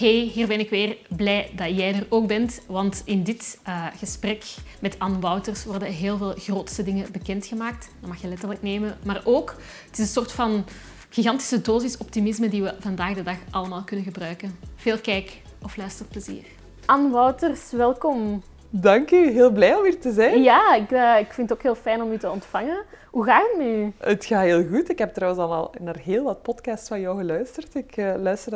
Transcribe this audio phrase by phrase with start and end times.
[0.00, 0.96] Hey, hier ben ik weer.
[1.08, 2.62] Blij dat jij er ook bent.
[2.66, 4.44] Want in dit uh, gesprek
[4.80, 7.90] met Anne Wouters worden heel veel grootste dingen bekendgemaakt.
[8.00, 8.98] Dat mag je letterlijk nemen.
[9.04, 9.54] Maar ook,
[9.86, 10.64] het is een soort van
[11.08, 14.58] gigantische dosis optimisme die we vandaag de dag allemaal kunnen gebruiken.
[14.76, 16.44] Veel kijk- of luisterplezier.
[16.86, 18.42] Anne Wouters, welkom.
[18.72, 20.42] Dank u, heel blij om hier te zijn.
[20.42, 22.82] Ja, ik, uh, ik vind het ook heel fijn om u te ontvangen.
[23.10, 23.92] Hoe gaat het met u?
[23.98, 24.90] Het gaat heel goed.
[24.90, 27.74] Ik heb trouwens al naar heel wat podcasts van jou geluisterd.
[27.74, 28.50] Ik uh, luister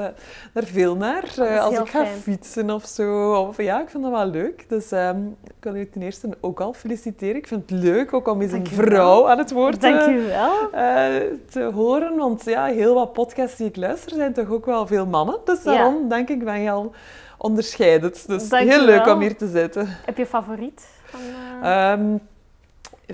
[0.52, 2.16] daar veel naar uh, als ik ga fijn.
[2.16, 3.32] fietsen of zo.
[3.32, 4.69] Of, ja, ik vind dat wel leuk.
[4.69, 7.36] Dus um, ik wil u ten eerste ook al feliciteren.
[7.36, 10.70] Ik vind het leuk ook om eens een vrouw aan het woord Dank u wel.
[11.50, 12.16] te horen.
[12.16, 15.38] Want ja, heel wat podcasts die ik luister zijn toch ook wel veel mannen.
[15.44, 16.08] Dus daarom ja.
[16.08, 16.92] denk ik ben je al
[17.45, 18.29] onderscheidend.
[18.29, 19.89] Dus heel leuk om hier te zitten.
[20.05, 20.89] Heb je favoriet?
[21.05, 21.21] Van,
[21.62, 21.91] uh...
[21.91, 22.20] um,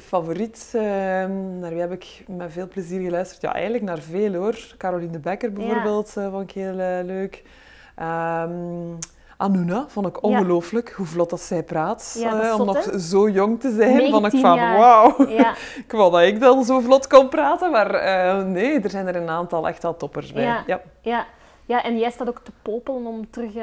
[0.00, 0.82] favoriet, uh,
[1.60, 3.42] naar wie heb ik met veel plezier geluisterd?
[3.42, 4.74] Ja, eigenlijk naar veel hoor.
[4.76, 6.22] Caroline de Becker bijvoorbeeld, ja.
[6.22, 7.42] uh, vond ik heel uh, leuk.
[7.98, 8.98] Um,
[9.36, 10.94] Anuna vond ik ongelooflijk, ja.
[10.94, 12.16] hoe vlot dat zij praat.
[12.18, 15.28] Ja, om nog zo jong te zijn, 19 vond ik van wauw.
[15.28, 15.54] Ja.
[15.86, 19.16] ik wou dat ik dan zo vlot kon praten, maar uh, nee, er zijn er
[19.16, 20.62] een aantal echt al toppers bij.
[20.66, 20.80] Ja.
[21.00, 21.26] Ja.
[21.70, 21.84] Ja.
[21.84, 23.62] en jij staat ook te popelen om terug uh,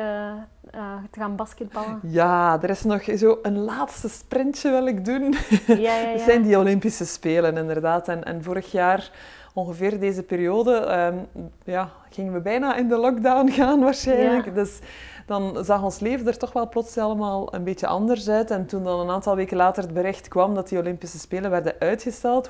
[0.76, 2.00] uh, te gaan basketballen.
[2.04, 5.36] Ja, er is nog zo een laatste sprintje wil ik doen.
[5.68, 6.08] Ja, ja, ja.
[6.12, 8.08] Het zijn die Olympische Spelen, inderdaad.
[8.08, 9.12] En, en vorig jaar,
[9.54, 10.72] ongeveer deze periode,
[11.14, 14.46] um, ja, gingen we bijna in de lockdown gaan waarschijnlijk.
[14.46, 14.52] Ja.
[14.52, 14.80] Dus
[15.26, 18.52] dan zag ons leven er toch wel plots allemaal een beetje anders uit.
[18.52, 21.76] En toen dan een aantal weken later het bericht kwam dat die Olympische Spelen werden
[21.80, 22.50] uitgesteld...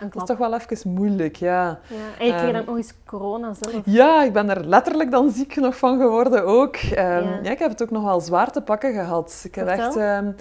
[0.00, 1.78] Dat is toch wel even moeilijk, ja.
[1.88, 1.96] ja.
[2.18, 3.82] En je kreeg um, dan nog eens corona zelf.
[3.84, 6.76] Ja, ik ben er letterlijk dan ziek nog van geworden ook.
[6.76, 7.18] Um, Ja.
[7.42, 7.50] ja.
[7.50, 9.40] ik heb het ook nog wel zwaar te pakken gehad.
[9.44, 9.96] Ik heb echt...
[9.96, 10.34] um,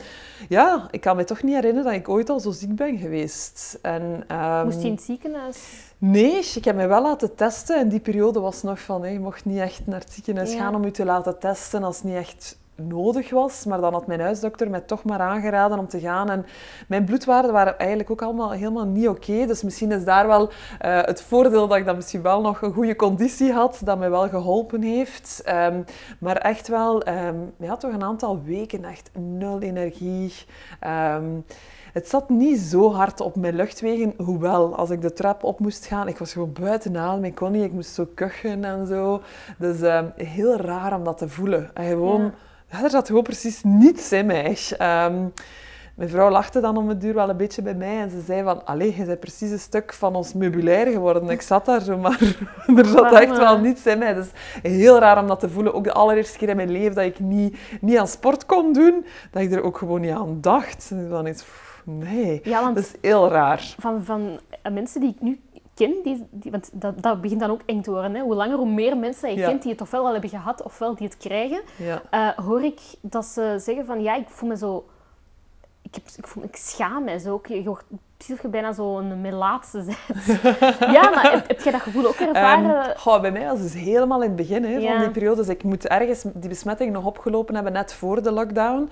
[0.49, 3.79] ja, ik kan me toch niet herinneren dat ik ooit al zo ziek ben geweest.
[3.81, 4.25] En,
[4.65, 5.87] Moest je in het ziekenhuis?
[5.97, 7.79] Nee, ik heb mij wel laten testen.
[7.79, 10.59] En die periode was nog van, hey, je mocht niet echt naar het ziekenhuis Ja.
[10.59, 13.65] gaan om je te laten testen als het niet echt nodig was.
[13.65, 16.29] Maar dan had mijn huisdokter mij toch maar aangeraden om te gaan.
[16.29, 16.45] En
[16.87, 19.45] mijn bloedwaarden waren eigenlijk ook allemaal helemaal niet oké.
[19.45, 20.49] Dus misschien is daar wel uh,
[20.81, 24.29] het voordeel dat ik dan misschien wel nog een goede conditie had, dat mij wel
[24.29, 25.43] geholpen heeft.
[25.47, 25.83] Um,
[26.19, 30.33] maar echt wel, um, ja, toch een aantal weken echt nul energie.
[31.15, 31.45] Um,
[31.93, 35.85] het zat niet zo hard op mijn luchtwegen, hoewel als ik de trap op moest
[35.85, 39.21] gaan, ik was gewoon buiten adem, ik kon niet, ik moest zo kuchen en zo.
[39.57, 39.77] Dus
[40.15, 41.69] heel raar om dat te voelen.
[41.73, 42.31] En gewoon.
[42.71, 44.57] Ja, er zat gewoon precies niets in mij.
[44.81, 45.33] Um,
[45.99, 48.43] mijn vrouw lachte dan om het duur wel een beetje bij mij en ze zei
[48.43, 51.29] van, allee, je bent precies een stuk van ons meubilair geworden.
[51.29, 52.19] Ik zat daar zo, maar
[52.77, 54.13] er zat echt wel niets in mij.
[54.13, 54.27] Dus
[54.61, 55.73] heel raar om dat te voelen.
[55.73, 59.05] Ook de allereerste keer in mijn leven dat ik niet, niet aan sport kon doen,
[59.31, 60.87] dat ik er ook gewoon niet aan dacht.
[60.91, 61.45] En dan iets,
[61.83, 63.75] nee, ja, want dat is heel raar.
[63.79, 64.39] Van, van
[64.71, 65.39] mensen die ik nu
[65.85, 68.15] ken, die, die, want dat, dat begint dan ook eng te worden.
[68.15, 68.21] Hè.
[68.21, 69.47] Hoe langer, hoe meer mensen je Ja.
[69.47, 72.01] kent die het ofwel al hebben gehad, ofwel die het krijgen, Ja.
[72.09, 74.85] eh, hoor ik dat ze zeggen van ja, ik voel me zo...
[75.81, 77.47] Ik, heb, ik, voel, ik schaam me zo ook.
[77.47, 77.75] Je
[78.19, 80.39] precies of je bijna zo'n melaatse bent.
[80.95, 82.89] ja, maar heb, heb jij dat gevoel ook ervaren?
[82.89, 84.91] Um, goh, bij mij was het dus helemaal in het begin hè, Ja.
[84.91, 85.35] van die periode.
[85.35, 88.89] Dus ik moet ergens die besmetting nog opgelopen hebben, net voor de lockdown.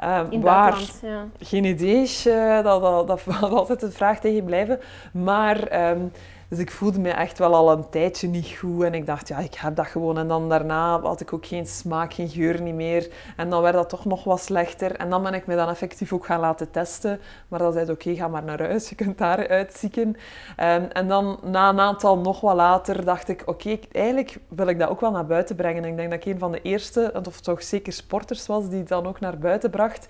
[0.00, 1.26] In het waar, ja.
[1.38, 4.80] geen idee, uh, dat, dat, altijd een vraag tegen blijven.
[5.12, 6.12] Maar, um,
[6.52, 8.82] dus ik voelde me echt wel al een tijdje niet goed.
[8.82, 10.18] En ik dacht, ja, ik heb dat gewoon.
[10.18, 13.08] En dan daarna had ik ook geen smaak, geen geur niet meer.
[13.36, 14.96] En dan werd dat toch nog wat slechter.
[14.96, 17.20] En dan ben ik me dan effectief ook gaan laten testen.
[17.48, 20.08] Maar dan zei het, oké, ga maar naar Je kunt daar uitzieken.
[20.08, 24.78] Um, en dan na een aantal nog wat later dacht ik, oké, eigenlijk wil ik
[24.78, 25.84] dat ook wel naar buiten brengen.
[25.84, 28.78] En ik denk dat ik een van de eerste, of toch zeker sporters was, die
[28.78, 30.06] het dan ook naar buiten bracht.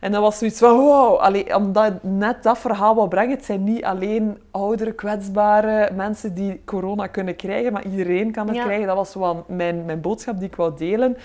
[0.00, 3.36] En dat was zoiets van, wow, allee, omdat net dat verhaal wil brengen.
[3.36, 8.56] Het zijn niet alleen oudere, kwetsbare mensen die corona kunnen krijgen, maar iedereen kan het
[8.56, 8.64] Ja.
[8.64, 8.86] krijgen.
[8.86, 11.16] Dat was wel mijn, mijn boodschap die ik wou delen.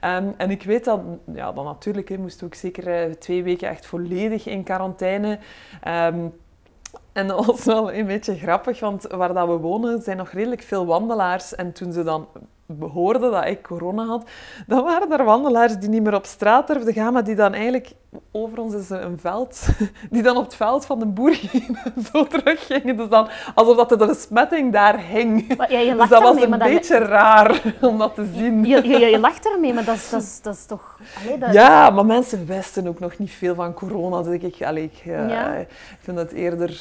[0.00, 1.00] Um, en ik weet dat,
[1.34, 5.38] ja, dan natuurlijk, hè, moest ook zeker uh, twee weken echt volledig in quarantaine.
[6.08, 6.32] Um,
[7.12, 10.62] en dat was wel een beetje grappig, want waar dat we wonen zijn nog redelijk
[10.62, 11.54] veel wandelaars.
[11.54, 12.26] En toen ze dan
[12.92, 14.28] hoorden dat ik corona had,
[14.66, 17.92] dan waren er wandelaars die niet meer op straat durfden gaan, maar die dan eigenlijk
[18.32, 19.66] over ons is een veld,
[20.10, 22.96] die dan op het veld van de boer gingen en zo teruggingen.
[22.96, 25.56] Dus dan, alsof dat de besmetting daar hing.
[25.56, 28.64] Maar ja, je Dus dat was een maar dat- beetje raar om dat te zien.
[28.64, 30.98] Je, je, je lacht ermee, maar dat is, dat is, dat is toch...
[31.24, 34.22] Allee, dat, Ja, maar mensen wisten ook nog niet veel van corona.
[34.22, 35.54] Dus ik, allee, ik, uh, Ja.
[35.54, 35.68] ik
[36.00, 36.80] vind het eerder,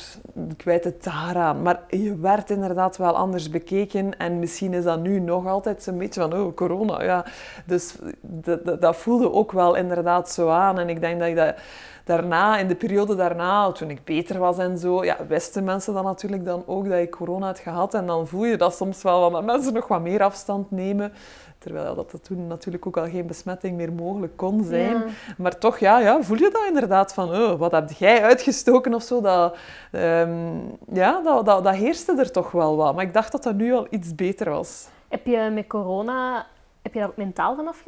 [0.49, 1.61] ik wijt het daaraan.
[1.61, 4.17] Maar je werd inderdaad wel anders bekeken.
[4.17, 7.03] En misschien is dat nu nog altijd zo'n beetje van, oh, corona.
[7.03, 7.25] Ja.
[7.65, 10.79] Dus dat, dat, dat voelde ook wel inderdaad zo aan.
[10.79, 11.55] En ik denk dat ik dat
[12.03, 16.03] daarna, in de periode daarna, toen ik beter was en zo, ja, wisten mensen dan
[16.03, 17.93] natuurlijk dan ook dat ik corona had gehad.
[17.93, 21.13] En dan voel je dat soms wel, dat mensen nog wat meer afstand nemen.
[21.57, 25.03] Terwijl dat, dat toen natuurlijk ook al geen besmetting meer mogelijk kon zijn.
[25.37, 29.03] Maar toch, ja, ja, voel je dat inderdaad van, oh, wat heb jij uitgestoken of
[29.03, 29.21] zo?
[29.21, 29.55] Dat,
[29.91, 32.95] um, ja, dat, dat, dat heerste er toch wel wat.
[32.95, 34.87] Maar ik dacht dat dat nu al iets beter was.
[35.07, 36.45] Heb je met corona,
[36.81, 37.81] heb je daar mentaal vanaf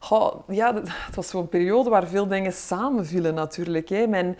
[0.00, 0.56] gezien?
[0.56, 3.88] ja, het was zo'n periode waar veel dingen samenvielen natuurlijk.
[3.88, 4.06] Hè.
[4.06, 4.38] Mijn,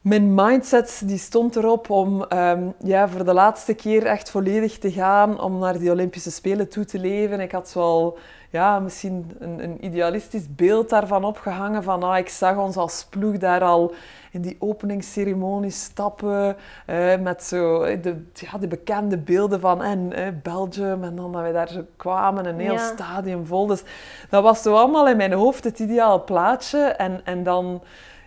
[0.00, 4.92] mijn mindset die stond erop om ehm, ja, voor de laatste keer echt volledig te
[4.92, 7.40] gaan, om naar die Olympische Spelen toe te leven.
[7.40, 8.16] Ik had zo
[8.50, 13.38] ja, misschien een, een idealistisch beeld daarvan opgehangen, van ah, ik zag ons als ploeg
[13.38, 13.94] daar al
[14.30, 16.56] in die openingsceremonie stappen,
[16.86, 21.32] eh, met zo eh, de, ja, de bekende beelden van en, eh, Belgium, en dan
[21.32, 23.66] dat wij daar zo kwamen, een heel stadion vol.
[23.66, 23.82] Dus
[24.30, 26.78] dat was zo allemaal in mijn hoofd het ideaal plaatje.
[26.78, 27.82] En, en dan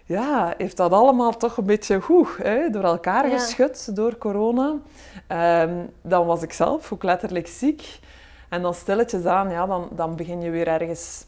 [0.06, 4.74] ja, heeft dat allemaal toch een beetje goed, hè, door elkaar geschud door corona.
[5.28, 8.00] Ehm, dan was ik zelf ook letterlijk ziek.
[8.54, 11.26] En dan stilletjes aan, ja, dan, dan begin je weer ergens,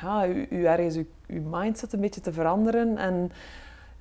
[0.00, 0.96] ja, u, u ergens
[1.26, 2.96] uw, mindset een beetje te veranderen.
[2.96, 3.32] En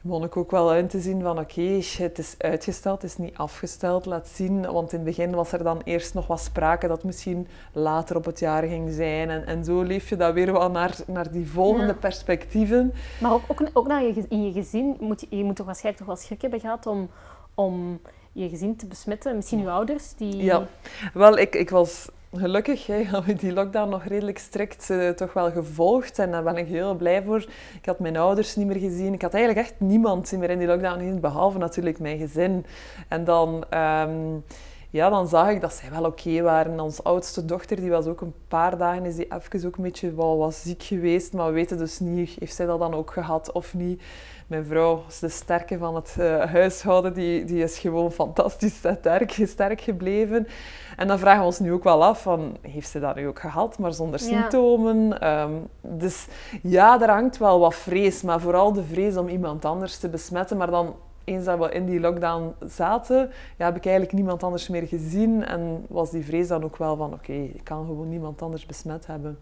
[0.08, 3.38] vond ik ook wel in te zien van oké, het is uitgesteld, het is niet
[3.38, 4.72] afgesteld, laat zien.
[4.72, 8.26] Want in het begin was er dan eerst nog wat sprake dat misschien later op
[8.26, 9.30] het jaar ging zijn.
[9.30, 12.94] En, en zo leef je dat weer wel naar, naar die volgende perspectieven.
[13.22, 16.06] Maar ook, ook, ook naar je, in je gezin, moet je, je moet toch waarschijnlijk
[16.06, 17.10] toch wel schrik hebben gehad om,
[17.54, 18.00] om
[18.32, 19.36] je gezin te besmetten.
[19.36, 20.44] Misschien je ouders die...
[20.44, 20.68] Ja,
[21.14, 25.52] wel, ik, ik was gelukkig hè, we die lockdown nog redelijk strikt uh, toch wel
[25.52, 26.20] gevolgd.
[26.20, 27.46] En daar ben ik heel blij voor.
[27.82, 29.14] Ik had mijn ouders niet meer gezien.
[29.14, 32.66] Ik had eigenlijk echt niemand meer in die lockdown gezien, behalve natuurlijk mijn gezin.
[33.08, 33.64] En dan...
[33.74, 34.44] Um,
[34.94, 36.80] ja, dan zag ik dat zij wel oké waren.
[36.80, 40.14] Onze oudste dochter, die was ook een paar dagen, is die even ook een beetje
[40.14, 41.34] wel was ziek geweest.
[41.34, 44.02] Maar we weten dus niet, heeft zij dat dan ook gehad of niet.
[44.48, 49.32] Mijn vrouw is de sterke van het uh, huishouden, die, die is gewoon fantastisch sterk,
[49.32, 50.48] sterk gebleven.
[50.96, 53.40] En dan vragen we ons nu ook wel af, van, heeft ze dat nu ook
[53.40, 55.20] gehad, maar zonder symptomen?
[55.20, 56.28] Ehm, dus
[56.62, 60.58] ja, er hangt wel wat vrees, maar vooral de vrees om iemand anders te besmetten.
[60.58, 64.68] Maar dan eens dat we in die lockdown zaten, ja, heb ik eigenlijk niemand anders
[64.68, 65.46] meer gezien.
[65.46, 69.08] En was die vrees dan ook wel van, oké, ik kan gewoon niemand anders besmet
[69.08, 69.40] hebben.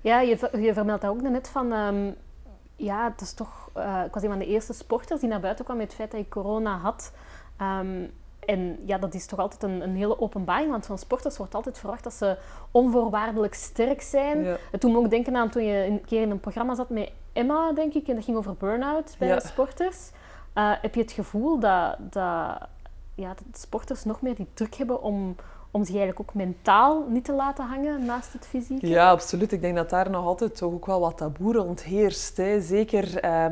[0.00, 1.72] Ja, je, je vermeldt dat ook net van...
[1.72, 2.10] Ehm,
[2.76, 3.70] ja, het is toch...
[3.76, 6.10] Uh, ik was een van de eerste sporters die naar buiten kwam met het feit
[6.10, 7.12] dat ik corona had.
[7.56, 8.02] Ehm,
[8.46, 11.78] en ja, dat is toch altijd een, een hele openbaring, want van sporters wordt altijd
[11.78, 12.36] verwacht dat ze
[12.70, 14.42] onvoorwaardelijk sterk zijn.
[14.42, 14.56] Ja.
[14.70, 17.12] Het doet me ook denken aan toen je een keer in een programma zat met
[17.32, 20.10] Emma, denk ik, en dat ging over burn-out bij sporters.
[20.54, 22.68] Uh, heb je het gevoel dat, dat,
[23.14, 25.36] ja, dat sporters nog meer die druk hebben om,
[25.70, 28.82] om zich eigenlijk ook mentaal niet te laten hangen naast het fysiek?
[28.82, 29.52] Ja, absoluut.
[29.52, 32.36] Ik denk dat daar nog altijd toch ook wel wat taboe rond heerst.
[32.36, 32.60] Hè.
[32.60, 33.46] Zeker eh,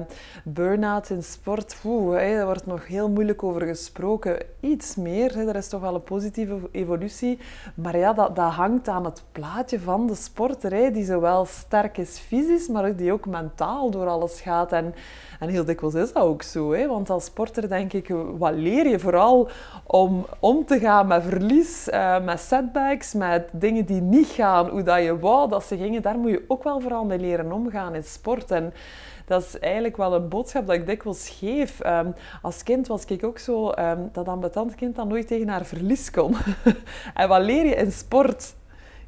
[0.45, 4.43] burn-out in sport, oeh, daar wordt nog heel moeilijk over gesproken.
[4.61, 5.49] Iets meer, hè.
[5.49, 7.39] er is toch wel een positieve evolutie.
[7.75, 12.19] Maar ja, dat, dat hangt aan het plaatje van de sporter, die zowel sterk is
[12.19, 14.73] fysisch, maar die ook mentaal door alles gaat.
[14.73, 14.95] En,
[15.43, 16.73] en heel dikwijls is dat ook zo.
[16.73, 16.87] Hè?
[16.87, 19.49] Want als sporter denk ik, wat leer je vooral
[19.87, 24.83] om om te gaan met verlies, uh, met setbacks, met dingen die niet gaan, hoe
[24.83, 26.03] dat je wou dat ze gingen.
[26.03, 28.51] Daar moet je ook wel vooral mee leren omgaan in sport.
[28.51, 28.73] En
[29.27, 31.81] dat is eigenlijk wel een boodschap dat ik dikwijls geef.
[31.81, 32.11] Ehm,
[32.43, 36.11] als kind was ik ook zo um, dat ambetant kind dat nooit tegen haar verlies
[36.11, 36.37] kon.
[37.15, 38.55] en wat leer je in sport?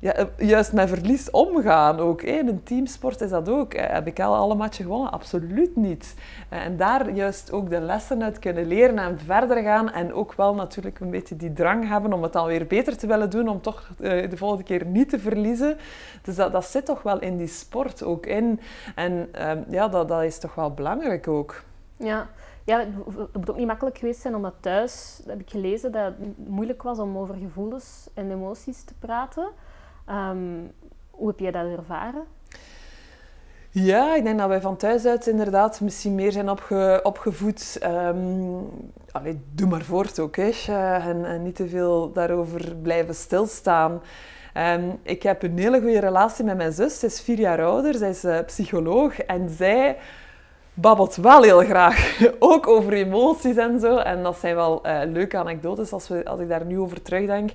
[0.00, 2.22] Ja, eh, juist met verlies omgaan ook.
[2.22, 3.74] In een teamsport is dat ook.
[3.74, 5.12] Eh, heb ik al alle matchen gewonnen?
[5.12, 6.14] Absoluut niet.
[6.48, 9.92] Eh, en daar juist ook de lessen uit kunnen leren en verder gaan.
[9.92, 13.06] En ook wel natuurlijk een beetje die drang hebben om het dan weer beter te
[13.06, 15.76] willen doen, om toch de volgende keer niet te verliezen.
[16.22, 18.60] Dus dat, dat zit toch wel in die sport ook in.
[18.94, 21.62] En ehm, ja, dat, dat is toch wel belangrijk ook.
[21.96, 22.28] Ja.
[22.64, 26.48] Ja, het moet ook niet makkelijk geweest zijn, omdat thuis, heb ik gelezen, dat het
[26.48, 29.48] moeilijk was om over gevoelens en emoties te praten.
[30.10, 30.72] Um,
[31.10, 32.24] hoe heb jij dat ervaren?
[33.70, 37.78] Ja, ik denk dat wij van thuis uit inderdaad misschien meer zijn opge opgevoed.
[37.82, 38.68] Um,
[39.52, 40.50] doe maar voort ook, hè.
[40.98, 44.02] En, niet te veel daarover blijven stilstaan.
[44.56, 46.98] Um, ik heb een hele goede relatie met mijn zus.
[46.98, 49.18] Zij is vier jaar ouder, zij is uh, psycholoog.
[49.18, 49.96] En zij
[50.74, 52.20] babbelt wel heel graag.
[52.38, 53.96] Ook over emoties en zo.
[53.96, 57.50] En dat zijn wel uh, leuke anekdotes als, we, als ik daar nu over terugdenk.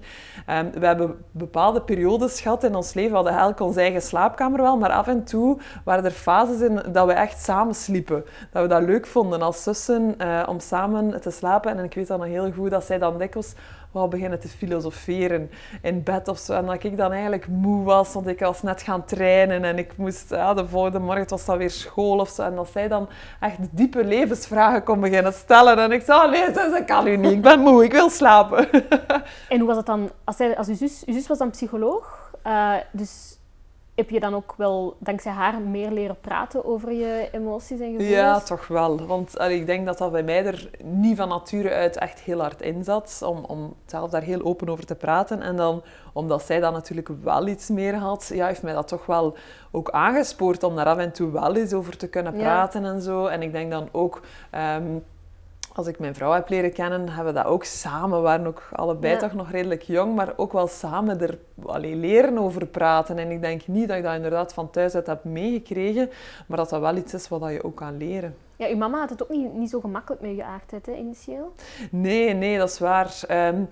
[0.49, 3.09] Um, we hebben bepaalde periodes gehad in ons leven.
[3.11, 4.77] We hadden elk onze eigen slaapkamer wel.
[4.77, 8.25] Maar af en toe waren er fases in dat we echt samen sliepen.
[8.51, 11.77] Dat we dat leuk vonden als zussen uh, om samen te slapen.
[11.77, 13.53] En ik weet dan nog heel goed dat zij dan dikwijls
[13.91, 16.53] wou beginnen te filosoferen in bed of zo.
[16.53, 19.97] En dat ik dan eigenlijk moe was, want ik was net gaan trainen en ik
[19.97, 22.41] moest, ja, de volgende morgen was dan weer school of zo.
[22.41, 25.77] En dat zij dan echt diepe levensvragen kon beginnen stellen.
[25.77, 28.69] En ik zei, oh, nee, dat kan u niet, ik ben moe, ik wil slapen.
[29.49, 32.31] en hoe was het dan, als, zij, als uw, zus, uw zus was dan psycholoog,
[32.47, 33.38] uh, dus
[33.99, 38.09] heb je dan ook wel dankzij haar meer leren praten over je emoties en gevoelens?
[38.09, 39.05] Ja, toch wel.
[39.05, 42.39] Want allee, ik denk dat dat bij mij er niet van nature uit echt heel
[42.39, 43.21] hard in zat.
[43.25, 45.41] Om, om zelf daar heel open over te praten.
[45.41, 49.05] En dan, omdat zij dan natuurlijk wel iets meer had, ja, heeft mij dat toch
[49.05, 49.37] wel
[49.71, 53.25] ook aangespoord om daar af en toe wel eens over te kunnen praten en zo.
[53.25, 54.21] En ik denk dan ook...
[54.51, 54.97] Ehm,
[55.79, 58.17] als ik mijn vrouw heb leren kennen, hebben we dat ook samen.
[58.17, 62.37] We waren ook allebei toch nog redelijk jong, maar ook wel samen er allee, leren
[62.37, 63.17] over praten.
[63.17, 66.09] En ik denk niet dat ik dat inderdaad van thuis uit heb meegekregen,
[66.47, 68.35] maar dat dat wel iets is wat je ook kan leren.
[68.55, 70.43] Ja, uw mama had het ook niet, niet zo gemakkelijk met je
[70.85, 71.53] hè, initieel?
[71.91, 73.21] Nee, nee, dat is waar.
[73.31, 73.67] Um,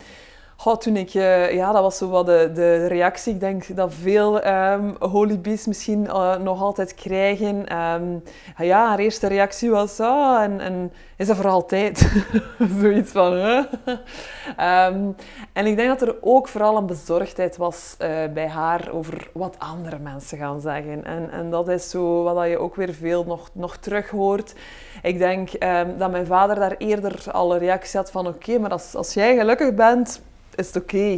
[0.60, 3.34] Goh, toen ik, uh, ja, dat was zo wat de, de reactie.
[3.34, 7.78] Ik denk dat veel um, holibies misschien uh, nog altijd krijgen.
[7.78, 8.24] Um,
[8.58, 12.12] ja, haar eerste reactie was, ah, en, en is dat voor altijd?
[12.80, 15.16] Zoiets van, um,
[15.54, 19.56] en ik denk dat er ook vooral een bezorgdheid was uh, bij haar over wat
[19.58, 21.06] andere mensen gaan zeggen.
[21.06, 24.54] En, en dat is zo wat je ook weer veel nog, nog terug hoort.
[25.02, 25.52] Ik denk
[25.98, 29.38] dat mijn vader daar eerder al een reactie had van, oké, maar als, als jij
[29.38, 30.22] gelukkig bent
[30.58, 31.18] is het oké.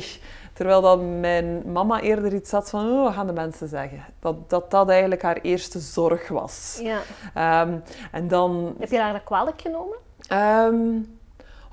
[0.53, 4.05] Terwijl dat mijn mama eerder iets had van, oh, wat gaan de mensen zeggen?
[4.19, 6.81] Dat dat, dat eigenlijk haar eerste zorg was.
[6.81, 7.61] Ja.
[7.61, 8.75] Um, en dan...
[8.79, 9.97] Heb je haar dat kwalijk genomen?
[10.33, 11.18] Um,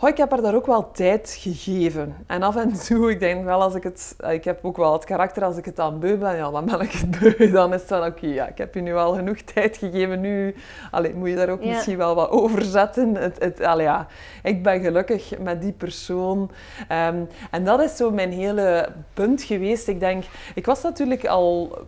[0.01, 2.17] Oh, ik heb haar daar ook wel tijd gegeven.
[2.27, 4.17] En af en toe, ik denk wel als ik het...
[4.31, 6.81] Ik heb ook wel het karakter, als ik het aan beu ben, ja, dan ben
[6.81, 7.51] ik het beu.
[7.57, 10.21] Dan is het dan, oké, ja, ik heb je nu al genoeg tijd gegeven.
[10.21, 10.55] Nu
[10.91, 13.15] allee, moet je daar ook misschien wel wat over zetten.
[13.15, 14.07] Het, het, allee, ja,
[14.43, 16.51] ik ben gelukkig met die persoon.
[16.89, 19.89] Ehm, en dat is zo mijn hele punt geweest.
[19.89, 20.25] Ik denk,
[20.55, 21.79] ik was natuurlijk al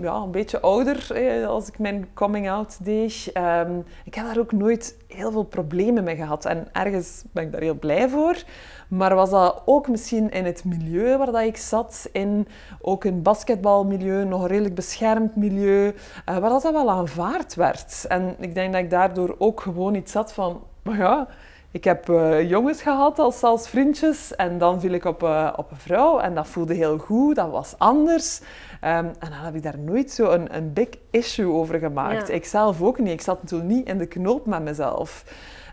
[0.00, 1.06] ja, een beetje ouder
[1.46, 3.30] als ik mijn coming-out deed.
[3.32, 6.44] Ehm, ik heb daar ook nooit heel veel problemen mee gehad.
[6.44, 8.42] En ergens ben ik daar heel blij voor.
[8.88, 12.48] Maar was dat ook misschien in het milieu waar dat ik zat, in
[12.80, 15.94] ook een basketbalmilieu, nog een redelijk beschermd milieu, uh,
[16.24, 18.04] waar dat, dat wel aanvaard werd.
[18.08, 21.28] En ik denk dat ik daardoor ook gewoon iets had van, maar ja,
[21.74, 25.70] ik heb uh, jongens gehad als, als vriendjes en dan viel ik op, uh, op
[25.70, 28.40] een vrouw en dat voelde heel goed, dat was anders.
[28.40, 28.46] Um,
[28.80, 32.28] en dan heb ik daar nooit zo een, een big issue over gemaakt.
[32.28, 32.34] Ja.
[32.34, 33.12] Ik zelf ook niet.
[33.12, 35.24] Ik zat toen niet in de knoop met mezelf.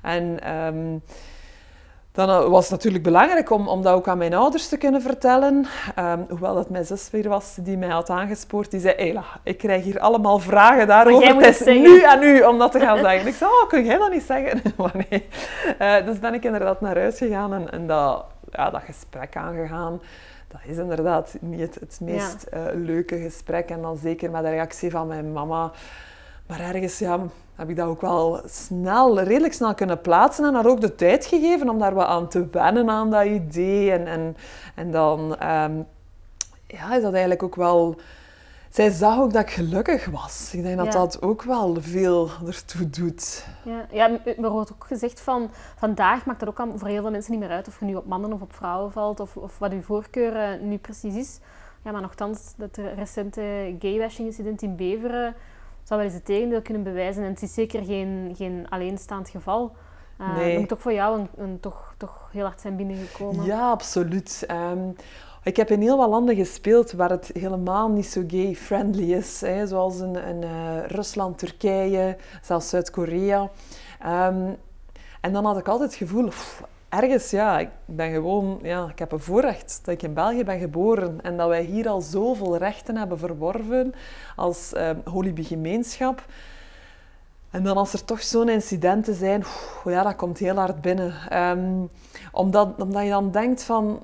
[0.01, 1.01] En um,
[2.11, 5.01] dan eh, was het natuurlijk belangrijk om, om dat ook aan mijn ouders te kunnen
[5.01, 5.65] vertellen.
[5.99, 8.71] Um, hoewel dat mijn zus weer was die mij had aangespoord.
[8.71, 11.35] Die zei, Ela, ik krijg hier allemaal vragen daarover.
[11.35, 13.27] Het is nu aan u om dat te gaan zeggen.
[13.27, 14.61] ik zei, oh, kun jij dat niet zeggen?
[14.77, 15.27] maar nee.
[15.81, 20.01] Uh, dus ben ik inderdaad naar huis gegaan en, en dat, ja, dat gesprek aangegaan.
[20.47, 22.57] Dat is inderdaad niet het, het meest ja.
[22.57, 23.69] uh, leuke gesprek.
[23.69, 25.71] En dan zeker met de reactie van mijn mama.
[26.51, 27.19] Maar ergens, ja,
[27.55, 31.25] heb ik dat ook wel snel, redelijk snel kunnen plaatsen en haar ook de tijd
[31.25, 33.91] gegeven om daar wat aan te wennen aan dat idee.
[33.91, 34.35] En, en,
[34.75, 35.87] en dan um,
[36.67, 37.95] ja, is dat eigenlijk ook wel...
[38.69, 40.49] Zij zag ook dat ik gelukkig was.
[40.53, 40.91] Ik denk dat ja.
[40.91, 43.45] dat ook wel veel ertoe doet.
[43.63, 45.49] Ja, ja er wordt ook gezegd van...
[45.75, 48.05] Vandaag maakt dat ook voor heel veel mensen niet meer uit of je nu op
[48.05, 51.39] mannen of op vrouwen valt of, of wat uw voorkeur nu precies is.
[51.83, 55.35] Ja, maar nogthans, dat recente gaybashing incident in Beveren
[55.83, 57.23] zou wel eens het tegendeel kunnen bewijzen.
[57.23, 59.75] En het is zeker geen, geen alleenstaand geval.
[60.21, 60.59] Uh, nee.
[60.59, 63.45] moet ook voor jou een, een, toch, toch heel hard zijn binnengekomen.
[63.45, 64.45] Ja, absoluut.
[64.51, 64.95] Um,
[65.43, 69.41] ik heb in heel wat landen gespeeld waar het helemaal niet zo gay-friendly is.
[69.41, 73.49] Hè, zoals in, in uh, Rusland, Turkije, zelfs Zuid-Korea.
[74.05, 74.55] Um,
[75.21, 78.99] en dan had ik altijd het gevoel, pff, ergens, ja, ik ben gewoon, ja, ik
[78.99, 82.57] heb een voorrecht dat ik in België ben geboren en dat wij hier al zoveel
[82.57, 83.93] rechten hebben verworven
[84.35, 86.25] als uh, Holibi-gemeenschap.
[87.49, 89.43] En dan als er toch zo'n incidenten zijn,
[89.85, 91.13] ja, dat komt heel hard binnen.
[91.37, 91.89] Um,
[92.31, 94.03] omdat, omdat je dan denkt van,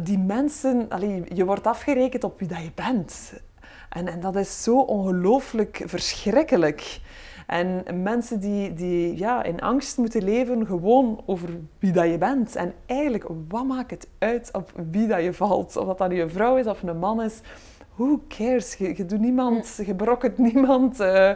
[0.00, 3.32] die mensen, allee, je wordt afgerekend op wie dat je bent.
[3.88, 7.00] En, en dat is zo ongelooflijk verschrikkelijk.
[7.48, 12.56] En mensen die, die ja, in angst moeten leven gewoon over wie dat je bent.
[12.56, 15.76] En eigenlijk, wat maakt het uit op wie dat je valt?
[15.76, 17.40] Of dat dat nu een vrouw is of een man is.
[17.94, 18.74] Who cares?
[18.74, 21.30] Je, je doet niemand, je brokkent niemand uh,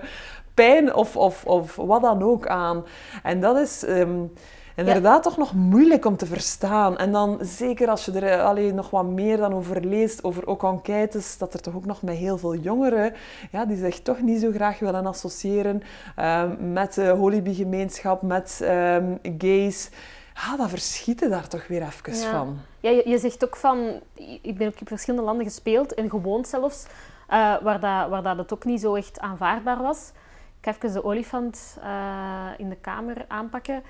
[0.54, 2.84] pijn of, of, of wat dan ook aan.
[3.22, 3.82] En dat is...
[3.88, 4.32] Um,
[4.76, 5.30] inderdaad ja.
[5.30, 6.98] toch nog moeilijk om te verstaan.
[6.98, 10.46] En dan zeker als je er eh, alleen nog wat meer dan over leest, over
[10.46, 13.14] ook enquêtes, dat er toch ook nog met heel veel jongeren,
[13.50, 15.82] ja, die zich toch niet zo graag willen associëren
[16.18, 19.90] um, met de Holibi-gemeenschap, met um, gays.
[20.34, 22.58] ah, dat verschieten daar toch weer even van.
[22.80, 24.00] Ja, je, je, zegt ook van,
[24.42, 26.86] ik ben ook in verschillende landen gespeeld en gewoond zelfs,
[27.30, 30.12] uh, waar, dat, waar dat het ook niet zo echt aanvaardbaar was.
[30.60, 33.82] Ik ga even de olifant uh, in de kamer aanpakken.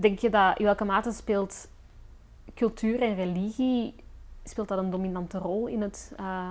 [0.00, 1.68] Denk je dat in welke mate speelt
[2.54, 3.94] cultuur en religie,
[4.44, 6.12] speelt dat een dominante rol in het...
[6.20, 6.48] Uh,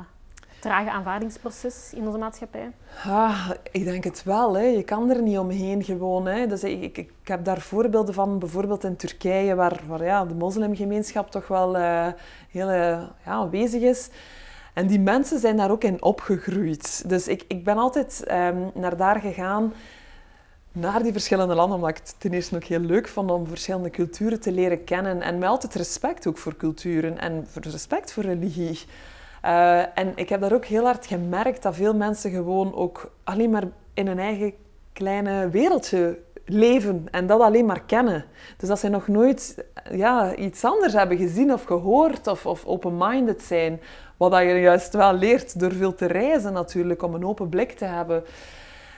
[0.59, 2.71] trage aanvaardingsproces in onze maatschappij?
[3.05, 4.57] Ah, ik denk het wel.
[4.57, 4.63] Hè.
[4.63, 6.25] Je kan er niet omheen gewoon.
[6.25, 6.47] Hè.
[6.47, 11.31] Dus ik, ik, heb daar voorbeelden van, bijvoorbeeld in Turkije, waar, waar ja, de moslimgemeenschap
[11.31, 12.07] toch wel uh,
[12.49, 14.09] heel uh, ja, aanwezig is.
[14.73, 17.09] En die mensen zijn daar ook in opgegroeid.
[17.09, 19.73] Dus ik, ik ben altijd um, naar daar gegaan,
[20.79, 23.89] naar die verschillende landen, omdat ik het ten eerste ook heel leuk vond om verschillende
[23.89, 25.21] culturen te leren kennen.
[25.21, 28.79] En met altijd respect ook voor culturen en respect voor religie.
[29.45, 33.49] Uh, en ik heb daar ook heel hard gemerkt dat veel mensen gewoon ook alleen
[33.49, 34.53] maar in hun eigen
[34.93, 38.25] kleine wereldje leven en dat alleen maar kennen.
[38.57, 43.41] Dus dat ze nog nooit ja, iets anders hebben gezien of gehoord of, of open-minded
[43.41, 43.81] zijn.
[44.17, 47.71] Wat dat je juist wel leert door veel te reizen natuurlijk, om een open blik
[47.71, 48.23] te hebben.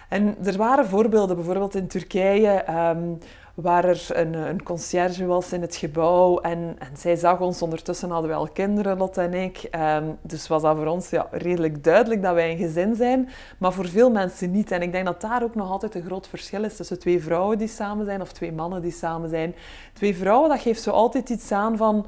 [0.09, 3.17] En er waren voorbeelden, bijvoorbeeld in Turkije, um,
[3.53, 6.39] waar er een, een conciërge was in het gebouw.
[6.39, 9.69] En, en zij zag ons, ondertussen hadden we al kinderen, Lotte en ik.
[9.75, 13.29] Um, dus was dat voor ons ja, redelijk duidelijk dat wij een gezin zijn.
[13.57, 14.71] Maar voor veel mensen niet.
[14.71, 17.57] En ik denk dat daar ook nog altijd een groot verschil is tussen twee vrouwen
[17.57, 19.55] die samen zijn of twee mannen die samen zijn.
[19.93, 22.05] Twee vrouwen, dat geeft zo altijd iets aan van...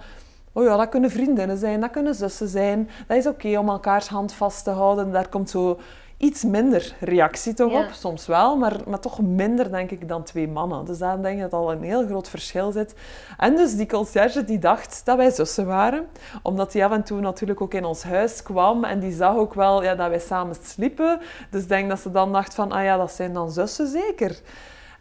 [0.54, 2.90] Oh ja, dat kunnen vriendinnen zijn, dat kunnen zussen zijn.
[3.08, 5.12] Dat is oké om elkaars hand vast te houden.
[5.12, 5.80] Daar komt zo
[6.22, 7.92] iets minder reactie toch op.
[7.92, 10.86] Soms wel, maar, maar toch minder, denk ik, dan twee mannen.
[10.86, 12.94] Dus daar denk ik dat al een heel groot verschil zit.
[13.38, 16.08] En dus die conciërge die dacht dat wij zussen waren.
[16.44, 18.84] Omdat die af en toe natuurlijk ook in ons huis kwam.
[18.84, 21.20] En die zag ook wel ja, dat wij samen sliepen.
[21.50, 24.40] Dus ik denk dat ze dan dacht van, ah ja, dat zijn dan zussen zeker.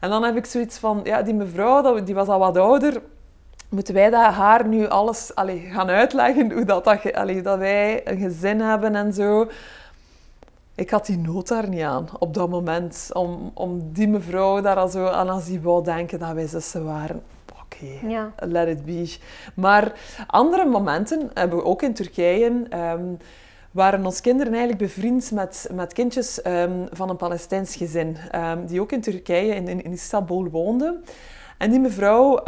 [0.00, 3.03] En dan heb ik zoiets van, ja, die mevrouw, die was al wat ouder
[3.71, 8.09] moeten wij dat haar nu alles allee, gaan uitleggen, hoe dat, dat, allee, dat wij
[8.09, 9.49] een gezin hebben en zo
[10.81, 13.11] ik had die nood daar niet aan op dat moment.
[13.13, 16.85] Om, om die mevrouw daar al zo aan als die wou denken dat wij zussen
[16.85, 17.23] waren.
[17.63, 18.33] Oké, ja.
[18.37, 19.17] let it be.
[19.55, 19.93] Maar
[20.27, 22.67] andere momenten hebben we ook in Turkije.
[22.75, 23.19] Um,
[23.71, 28.16] waren ons kinderen eigenlijk bevriend met, met kindjes um, van een Palestijns gezin.
[28.35, 31.05] Um, die ook in Turkije, in, in, Istanbul, woonden.
[31.59, 32.45] En die mevrouw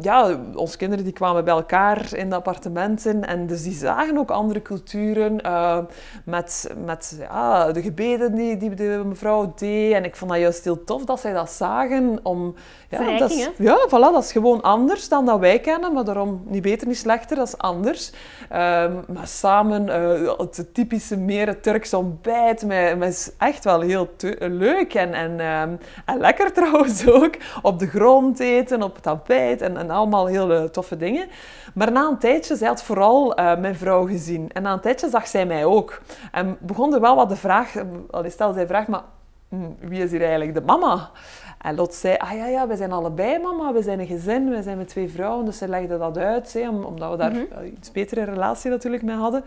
[0.00, 4.30] ja, onze kinderen die kwamen bij elkaar in de appartementen en dus die zagen ook
[4.30, 5.78] andere culturen uh,
[6.24, 9.92] met, met ja, de gebeden die, die de mevrouw deed.
[9.92, 12.20] En ik vond dat juist heel tof dat zij dat zagen.
[12.22, 12.54] Om,
[12.90, 16.42] ja, dat is, ja, voilà, dat is gewoon anders dan dat wij kennen, maar daarom
[16.44, 18.10] niet beter, niet slechter, dat is anders.
[18.52, 24.94] Um, maar samen uh, het typische meer Turks ontbijt, met, met echt wel heel leuk
[24.94, 27.34] en, en, um, en lekker trouwens ook.
[27.62, 31.28] Op de grond eten, op het tapijt en, en allemaal hele toffe dingen.
[31.74, 34.50] Maar na een tijdje, zij had vooral uh, mijn vrouw gezien.
[34.52, 36.00] En na een tijdje zag zij mij ook.
[36.32, 37.74] En begon er wel wat de vraag...
[38.10, 39.02] Al stelde zij vraag, maar
[39.48, 41.10] hm, wie is hier eigenlijk de mama?
[41.60, 44.62] En Lot zei, ah ja, ja, we zijn allebei mama, we zijn een gezin, we
[44.62, 45.44] zijn met twee vrouwen.
[45.44, 47.64] Dus zij legde dat uit, hè, omdat we daar mm -hmm.
[47.64, 49.44] iets betere relatie natuurlijk mee hadden.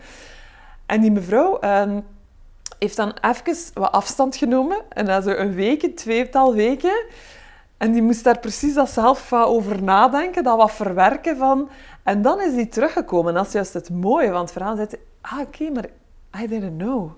[0.86, 1.58] En die mevrouw...
[1.64, 1.96] Uh,
[2.78, 4.76] heeft dan even wat afstand genomen.
[4.88, 7.04] En na zo'n week, een tweetal weken,
[7.76, 11.68] en die moest daar precies dat zelf over nadenken, dat wat verwerken van...
[12.02, 13.28] En dan is die teruggekomen.
[13.28, 14.88] En dat is juist het mooie, want het verhaal zei...
[15.20, 15.86] Ah, oké, maar
[16.42, 17.10] I didn't know.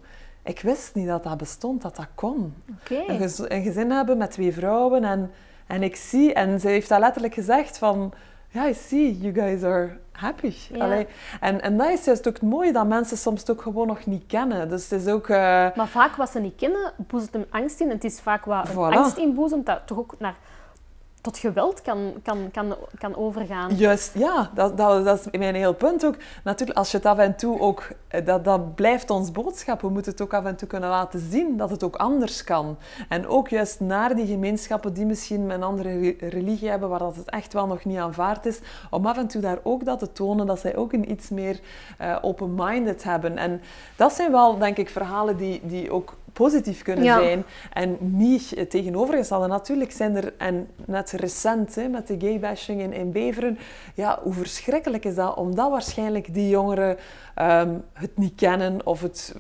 [0.46, 2.54] Ik wist niet dat dat bestond, dat dat kon.
[2.80, 3.04] Okay.
[3.06, 5.30] Een, gez een, gezin hebben met twee vrouwen en,
[5.66, 6.32] en ik zie...
[6.32, 8.12] En ze heeft dat letterlijk gezegd van...
[8.48, 10.54] Ja, I see, you guys are happy.
[10.72, 11.04] Ja.
[11.40, 14.06] en, en dat is juist ook het mooie, dat mensen soms het ook gewoon nog
[14.06, 14.68] niet kennen.
[14.68, 15.28] Dus het is ook...
[15.28, 15.37] Uh...
[15.74, 17.87] Maar vaak wat ze niet kennen, boezemt hem angst in.
[17.87, 18.74] En het is vaak wat voilà.
[18.74, 20.37] angst inboezemt, dat toch ook naar
[21.27, 23.77] tot geweld kan, kan, kan, kan overgaan.
[23.77, 26.15] Juist, ja, dat, dat, dat is mijn heel punt ook.
[26.45, 29.81] Natuurlijk, als je het af en toe ook, eh, dat, dat blijft ons boodschap.
[29.81, 32.77] We moeten het ook af en toe kunnen laten zien dat het ook anders kan.
[33.09, 37.31] En ook juist naar die gemeenschappen die misschien een andere religie hebben, waar dat het
[37.31, 38.61] echt wel nog niet aanvaard is,
[38.91, 41.61] om af en toe daar ook dat te tonen, dat zij ook een iets meer
[42.01, 43.39] uh, open-minded hebben.
[43.39, 43.61] En
[43.97, 48.71] dat zijn wel, denk ik, verhalen die, die ook positief kunnen zijn en niet het
[48.71, 49.47] tegenovergestelde.
[49.47, 53.59] Natuurlijk zijn er, en net recent hè, met de gaybashing in, in Beveren,
[53.94, 55.37] ja, hoe verschrikkelijk is dat?
[55.37, 56.96] Omdat waarschijnlijk die jongeren
[57.40, 59.35] um, het niet kennen of het,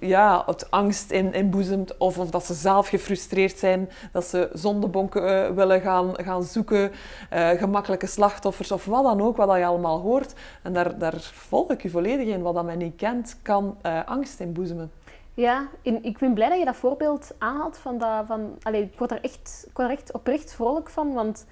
[0.00, 5.22] ja, het angst in, inboezemt of, of dat ze zelf gefrustreerd zijn, dat ze zondebonken
[5.22, 6.90] uh, willen gaan, gaan zoeken,
[7.32, 10.34] uh, gemakkelijke slachtoffers of wat dan ook, wat je allemaal hoort.
[10.62, 12.42] En daar, daar volg ik je volledig in.
[12.42, 14.90] Wat dat men niet kent, kan uh, angst inboezemen.
[15.36, 17.78] Ja, en ik ben blij dat je dat voorbeeld aanhaalt.
[17.78, 21.12] Van dat, van, allez, ik, word er echt, ik word er echt oprecht vrolijk van,
[21.12, 21.46] want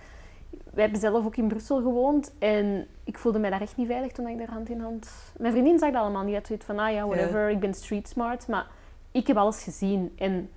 [0.50, 4.12] wij hebben zelf ook in Brussel gewoond en ik voelde mij daar echt niet veilig
[4.12, 5.10] toen ik daar hand in hand...
[5.36, 6.34] Mijn vriendin zag dat allemaal niet.
[6.34, 8.46] uit zoiets van, ah ja, whatever, ik ben street smart.
[8.46, 8.66] Maar
[9.10, 10.50] ik heb alles gezien en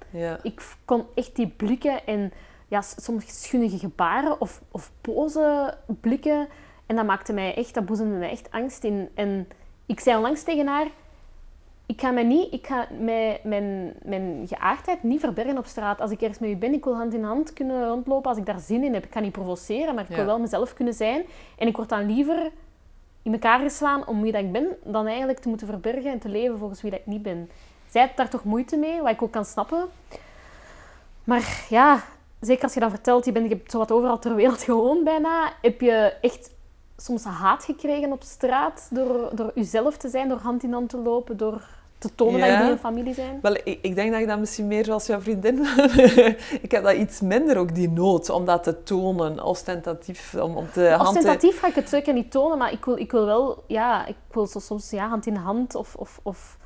[0.44, 2.32] ik kon echt die blikken en
[2.68, 6.48] ja, soms schunnige gebaren of, of boze blikken.
[6.86, 9.10] En dat maakte mij echt, dat boezemde mij echt angst in.
[9.14, 9.48] En
[9.86, 10.88] ik zei onlangs tegen haar,
[11.88, 16.02] ik ga, mij niet, ik ga mij, mijn, mijn geaardheid niet verbergen op straat.
[16.02, 18.46] Als ik ergens met u ben, ik wil hand in hand kunnen rondlopen als ik
[18.46, 19.06] daar zin in heb.
[19.06, 20.26] Ik ga niet provoceren, maar ik wil Ja.
[20.26, 21.24] wel mezelf kunnen zijn.
[21.58, 22.52] En ik word dan liever
[23.22, 26.30] in elkaar geslaan om wie dat ik ben, dan eigenlijk te moeten verbergen en te
[26.30, 27.50] leven volgens wie dat ik niet ben.
[27.90, 29.86] Zij heeft daar toch moeite mee, wat ik ook kan snappen.
[31.24, 32.04] Maar ja,
[32.40, 35.04] zeker als je dan vertelt, je bent je hebt zo wat overal ter wereld gewoond
[35.04, 36.56] bijna, heb je echt
[36.98, 40.98] soms haat gekregen op straat door, door jezelf te zijn, door hand in hand te
[40.98, 41.62] lopen, door
[41.98, 42.58] te tonen dat Ja.
[42.58, 43.40] jullie een familie zijn?
[43.42, 45.66] Wel, ik, ik denk dat ik dat misschien meer zoals jouw vriendin...
[46.66, 50.56] ik heb dat iets minder ook, die nood, om dat te tonen, ostentatief, om, om
[50.56, 50.98] hand te...
[51.00, 54.16] Ostentatief ga ik het zeker niet tonen, maar ik wil, ik wil wel, ja, ik
[54.32, 56.58] wil zo soms ja, hand in hand of, of, of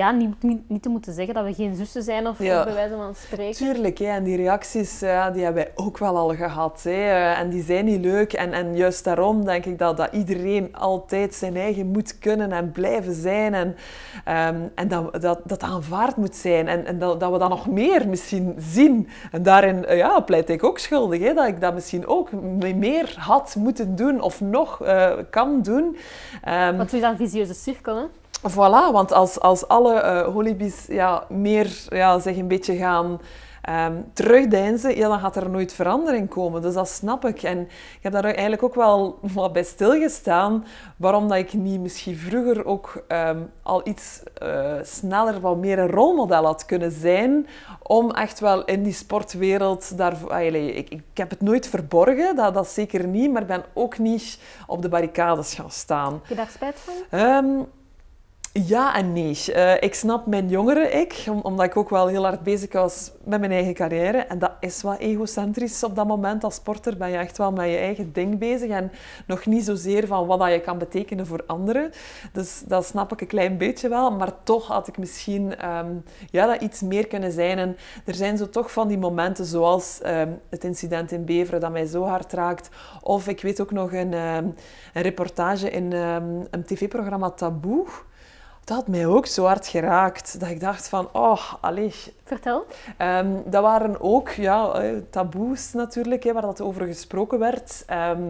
[0.00, 2.64] ja, niet, niet, niet te moeten zeggen dat we geen zussen zijn of, Ja.
[2.64, 3.56] bij wijze van spreken.
[3.56, 6.80] Tuurlijk, hè, en die reacties die hebben wij ook wel al gehad.
[6.82, 8.32] Hè, eh, en die zijn niet leuk.
[8.32, 12.72] En, en juist daarom denk ik dat, dat iedereen altijd zijn eigen moet kunnen en
[12.72, 13.54] blijven zijn.
[13.54, 13.76] En,
[14.24, 16.68] ehm, en dat, dat dat aanvaard moet zijn.
[16.68, 19.08] En, en dat, dat we dat nog meer misschien zien.
[19.32, 21.20] En daarin eh, ja, pleit ik ook schuldig.
[21.20, 25.62] Hè, dat ik dat misschien ook me- meer had moeten doen of nog eh, kan
[25.62, 25.96] doen.
[26.44, 28.04] Ehm, Want het is een visieuze cirkel, hè?
[28.48, 33.20] Voilà, want als, als alle eh holibies ja, meer ja, zich een beetje gaan
[33.62, 36.62] ehm, terugdeinzen, ja, dan gaat er nooit verandering komen.
[36.62, 37.42] Dus dat snap ik.
[37.42, 40.64] En ik heb daar eigenlijk ook wel wat bij stilgestaan,
[40.96, 45.90] waarom dat ik niet misschien vroeger ook ehm, al iets eh, sneller, wat meer een
[45.90, 47.46] rolmodel had kunnen zijn,
[47.82, 52.54] om echt wel in die sportwereld, daar, allee, ik, ik heb het nooit verborgen, dat,
[52.54, 56.12] dat zeker niet, maar ik ben ook niet op de barricades gaan staan.
[56.12, 56.94] Heb je daar spijt van?
[57.10, 57.62] Ehm,
[58.52, 59.38] ja en nee.
[59.52, 63.12] Eh, ik snap mijn jongere ik, om- omdat ik ook wel heel hard bezig was
[63.24, 64.18] met mijn eigen carrière.
[64.18, 66.44] En dat is wat egocentrisch op dat moment.
[66.44, 68.92] Als sporter ben je echt wel met je eigen ding bezig en
[69.26, 71.90] nog niet zozeer van wat dat je kan betekenen voor anderen.
[72.32, 74.10] Dus dat snap ik een klein beetje wel.
[74.12, 75.92] Maar toch had ik misschien ehm,
[76.30, 77.58] ja, dat iets meer kunnen zijn.
[77.58, 81.72] En er zijn zo toch van die momenten zoals ehm, het incident in Beveren dat
[81.72, 82.68] mij zo hard raakt.
[83.02, 84.44] Of ik weet ook nog een, ehm,
[84.94, 85.92] een reportage in
[86.50, 87.86] een tv-programma Taboe.
[88.70, 90.40] Dat had mij ook zo hard geraakt.
[90.40, 91.94] Dat ik dacht van, oh, allee.
[92.24, 92.66] Vertel.
[92.96, 97.82] Ehm, dat waren ook ja, eh, taboes natuurlijk, hè, waar dat over gesproken werd.
[97.86, 98.22] Ehm,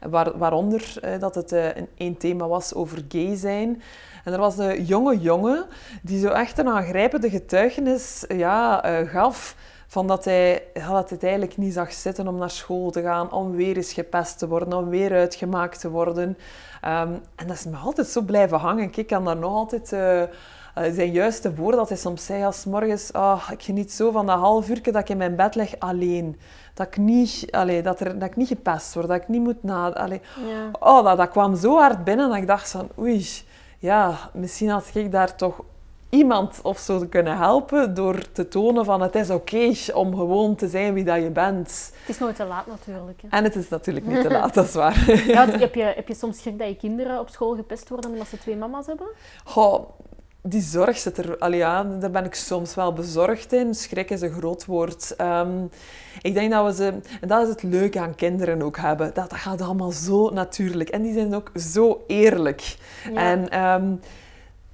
[0.00, 3.82] waar, waaronder eh, dat het eh, een, een thema was over gay zijn.
[4.24, 5.66] En er was een jonge jongen
[6.02, 11.72] die zo echt een aangrijpende getuigenis ja, gaf van dat hij, dat het eigenlijk niet
[11.72, 15.12] zag zitten om naar school te gaan, om weer eens gepest te worden, om weer
[15.12, 16.38] uitgemaakt te worden.
[16.80, 18.90] Ehm, en dat is me altijd zo blijven hangen.
[18.94, 19.92] Ik kan daar nog altijd...
[19.92, 20.22] eh,
[20.76, 24.26] eh, zijn juiste woorden dat hij soms zei als morgens, ah, ik geniet zo van
[24.26, 26.40] dat half uur dat ik in mijn bed lig alleen.
[26.74, 29.62] Dat ik niet, allee, dat er, dat ik niet gepest word, dat ik niet moet
[29.62, 29.92] na...
[29.92, 30.20] Allee.
[30.46, 30.70] Ja.
[30.80, 33.26] Oh, dat, dat kwam zo hard binnen dat ik dacht van, oei,
[33.78, 35.60] ja, misschien had ik daar toch
[36.10, 40.68] iemand of zo kunnen helpen door te tonen van het is oké om gewoon te
[40.68, 41.92] zijn wie dat je bent.
[42.00, 43.22] Het is nooit te laat natuurlijk.
[43.22, 43.28] Hè.
[43.28, 45.04] En het is natuurlijk niet te laat, dat is waar.
[45.26, 48.28] Ja, heb, je, heb je soms schrik dat je kinderen op school gepest worden omdat
[48.28, 49.06] ze twee mama's hebben?
[49.44, 49.88] Goh,
[50.42, 51.54] die zorg zit er...
[51.54, 53.74] Ja, daar ben ik soms wel bezorgd in.
[53.74, 55.16] Schrik is een groot woord.
[55.16, 55.64] Ehm,
[56.22, 56.86] ik denk dat we ze...
[57.20, 59.14] En dat is het leuke aan kinderen ook hebben.
[59.14, 60.88] Dat, dat gaat allemaal zo natuurlijk.
[60.88, 62.76] En die zijn ook zo eerlijk.
[63.12, 63.20] Ja.
[63.20, 63.48] En...
[63.48, 63.94] ehm,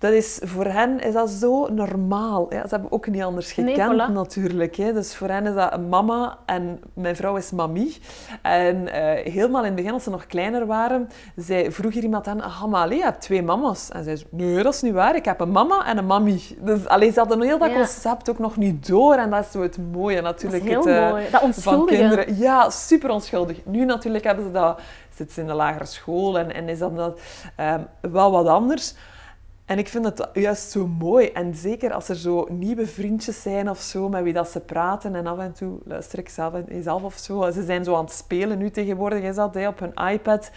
[0.02, 2.46] dat is, voor hen is dat zo normaal.
[2.54, 4.12] Ja, ze hebben ook niet anders Nee, gekend voilà.
[4.12, 4.76] natuurlijk.
[4.76, 4.92] Hè.
[4.92, 7.96] Dus voor hen is dat een mama en mijn vrouw is mamie.
[8.42, 12.26] En eh, helemaal in het begin, als ze nog kleiner waren, zei, vroeg hier iemand
[12.26, 13.90] aan, ah, maar je hebt twee mama's.
[13.90, 15.16] En zij zei, nee, dat is niet waar.
[15.16, 16.56] Ik heb een mama en een mamie.
[16.60, 17.76] Dus allee, ze hadden heel dat Ja.
[17.76, 19.14] concept ook nog niet door.
[19.14, 20.62] En dat is zo het mooie Dat natuurlijk.
[20.64, 21.22] is heel het, eh, mooi.
[21.30, 21.96] Dat van onschuldige.
[22.00, 22.38] kinderen.
[22.38, 23.56] Ja, super onschuldig.
[23.64, 24.80] Nu natuurlijk hebben ze dat,
[25.14, 27.20] zitten ze in de lagere school en, en is dat, dat
[27.56, 28.94] ehm, wel wat anders.
[29.64, 31.26] En ik vind het juist zo mooi.
[31.28, 35.14] En zeker als er zo nieuwe vriendjes zijn of zo, met wie dat ze praten.
[35.14, 37.50] En af en toe luister ik zelf, zelf of zo.
[37.50, 40.50] Ze zijn zo aan het spelen nu tegenwoordig, is dat, hè, op hun iPad.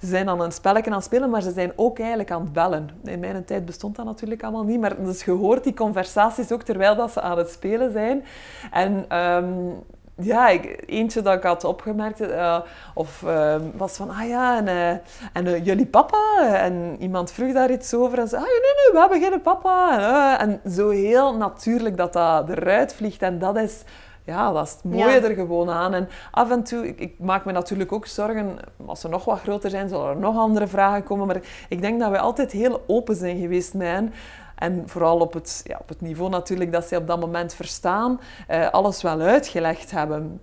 [0.00, 2.52] Ze zijn dan een spelletje aan het spelen, maar ze zijn ook eigenlijk aan het
[2.52, 2.90] bellen.
[3.04, 4.80] In mijn tijd bestond dat natuurlijk allemaal niet.
[4.80, 8.24] Maar dus je hoort die conversaties ook terwijl dat ze aan het spelen zijn.
[8.70, 9.04] En...
[9.08, 9.72] ehm,
[10.20, 12.58] ja, ik, eentje dat ik had opgemerkt, eh,
[12.94, 14.90] of eh, was van, ah ja, en, eh,
[15.32, 16.54] en eh, jullie papa?
[16.54, 19.98] En iemand vroeg daar iets over en zei, ah nee, nee, we hebben geen papa.
[20.38, 23.22] En, en zo heel natuurlijk dat dat eruit vliegt.
[23.22, 23.82] En dat is,
[24.24, 25.94] ja, dat is het mooie er gewoon aan.
[25.94, 28.56] En af en toe, ik, ik, maak me natuurlijk ook zorgen,
[28.86, 31.26] als ze nog wat groter zijn, zullen er nog andere vragen komen.
[31.26, 34.12] Maar ik denk dat wij altijd heel open zijn geweest hen.
[34.60, 38.20] En vooral op het, ja, op het niveau natuurlijk dat ze op dat moment verstaan,
[38.50, 40.40] uh, alles wel uitgelegd hebben.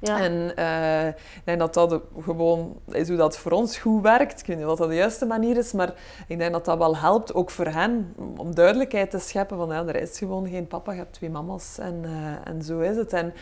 [0.00, 0.20] Ja.
[0.20, 4.40] En uh, ik denk dat dat gewoon is hoe dat voor ons goed werkt.
[4.40, 5.94] Ik weet niet of dat de juiste manier is, maar
[6.26, 9.86] ik denk dat dat wel helpt, ook voor hen, om duidelijkheid te scheppen van ja,
[9.86, 13.12] er is gewoon geen papa, je hebt twee mama's en, uh, en zo is het.
[13.12, 13.32] En,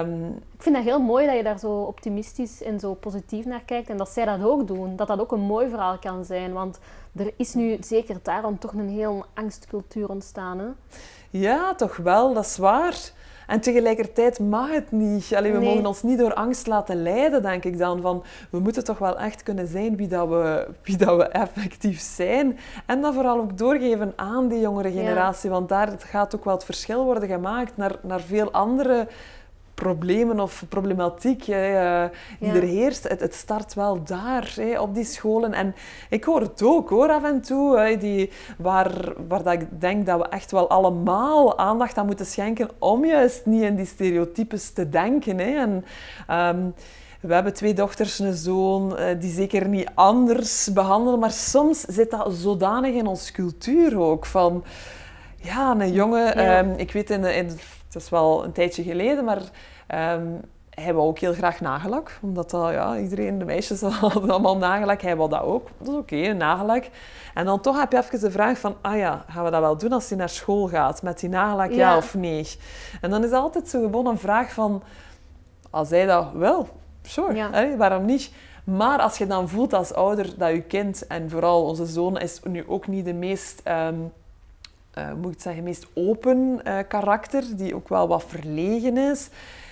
[0.00, 0.26] um...
[0.54, 3.88] Ik vind dat heel mooi dat je daar zo optimistisch en zo positief naar kijkt
[3.88, 4.96] en dat zij dat ook doen.
[4.96, 6.78] Dat dat ook een mooi verhaal kan zijn, want
[7.16, 10.58] er is nu zeker daarom toch een heel angstcultuur ontstaan.
[10.58, 10.66] Hè?
[11.30, 13.12] Ja, toch wel, dat is waar.
[13.50, 15.34] En tegelijkertijd mag het niet.
[15.34, 18.00] Allee, we mogen ons niet door angst laten leiden, denk ik dan.
[18.00, 22.00] Van, we moeten toch wel echt kunnen zijn wie, dat we, wie dat we effectief
[22.00, 22.58] zijn.
[22.86, 25.50] En dat vooral ook doorgeven aan die jongere generatie.
[25.50, 29.08] Want daar gaat ook wel het verschil worden gemaakt naar, naar veel andere
[29.80, 33.08] problemen of problematiek hè, uh, die er heerst.
[33.08, 35.52] Het, het, start wel daar, hè, op die scholen.
[35.52, 35.74] En
[36.08, 40.06] ik hoor het ook hoor, af en toe, hè, die, waar, waar dat ik denk
[40.06, 44.70] dat we echt wel allemaal aandacht aan moeten schenken om juist niet in die stereotypes
[44.70, 45.38] te denken.
[45.38, 45.56] Hè.
[45.56, 45.84] En,
[46.30, 46.74] um,
[47.20, 52.10] we hebben twee dochters, een zoon, uh, die zeker niet anders behandelen, maar soms zit
[52.10, 54.26] dat zodanig in onze cultuur ook.
[54.26, 54.64] Van,
[55.36, 56.58] ja, een jongen, ja.
[56.58, 57.50] Um, ik weet in, in
[57.92, 59.42] het is wel een tijdje geleden, maar
[60.16, 62.18] um, hij wou ook heel graag nagellak.
[62.22, 65.00] Omdat dat, ja, iedereen, de meisjes hadden allemaal nagellak.
[65.02, 65.68] Hij wou dat ook.
[65.78, 66.84] Dat is oké, okay, nagellak.
[67.34, 69.76] En dan toch heb je even de vraag van, ah ja, gaan we dat wel
[69.76, 71.02] doen als hij naar school gaat?
[71.02, 72.48] Met die nagellak, ja, of nee?
[73.00, 74.82] En dan is altijd zo gewoon een vraag van,
[75.70, 76.68] als hij dat wil,
[77.02, 77.76] sure, ja.
[77.76, 78.32] waarom niet?
[78.64, 82.40] Maar als je dan voelt als ouder dat je kind, en vooral onze zoon, is
[82.44, 83.62] nu ook niet de meest...
[83.68, 84.12] Um,
[84.98, 89.28] uh, moet ik zeggen, meest open uh, karakter, die ook wel wat verlegen is.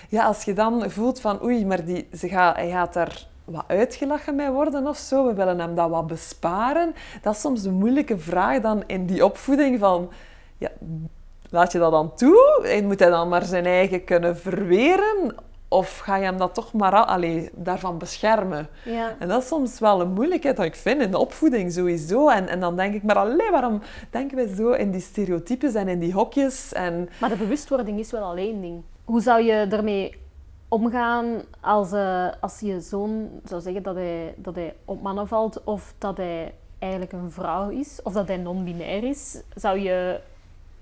[0.08, 3.64] Ja, als je dan voelt van oei, maar die, ze gaat, hij gaat daar wat
[3.66, 6.94] uitgelachen mee worden of zo, we willen hem dat wat besparen.
[7.22, 10.10] Dat is soms een moeilijke vraag dan in die opvoeding van...
[10.58, 10.70] Ja,
[11.50, 12.66] laat je dat dan toe?
[12.66, 15.34] En moet hij dan maar zijn eigen kunnen verweren?
[15.68, 18.68] Of ga je hem dat toch maar allee, daarvan beschermen?
[18.84, 19.16] Ja.
[19.18, 22.28] En dat is soms wel een moeilijkheid dat ik vind in de opvoeding sowieso.
[22.28, 25.88] En, en dan denk ik, maar alleen waarom denken wij zo in die stereotypes en
[25.88, 26.72] in die hokjes?
[26.72, 27.08] En...
[27.20, 28.82] Maar de bewustwording is wel alleen ding.
[29.04, 30.14] Hoe zou je ermee
[30.68, 35.64] omgaan als, uh, als je zoon zou zeggen dat hij, dat hij op mannen valt
[35.64, 39.42] of dat hij eigenlijk een vrouw is of dat hij non-binair is?
[39.54, 40.20] Zou je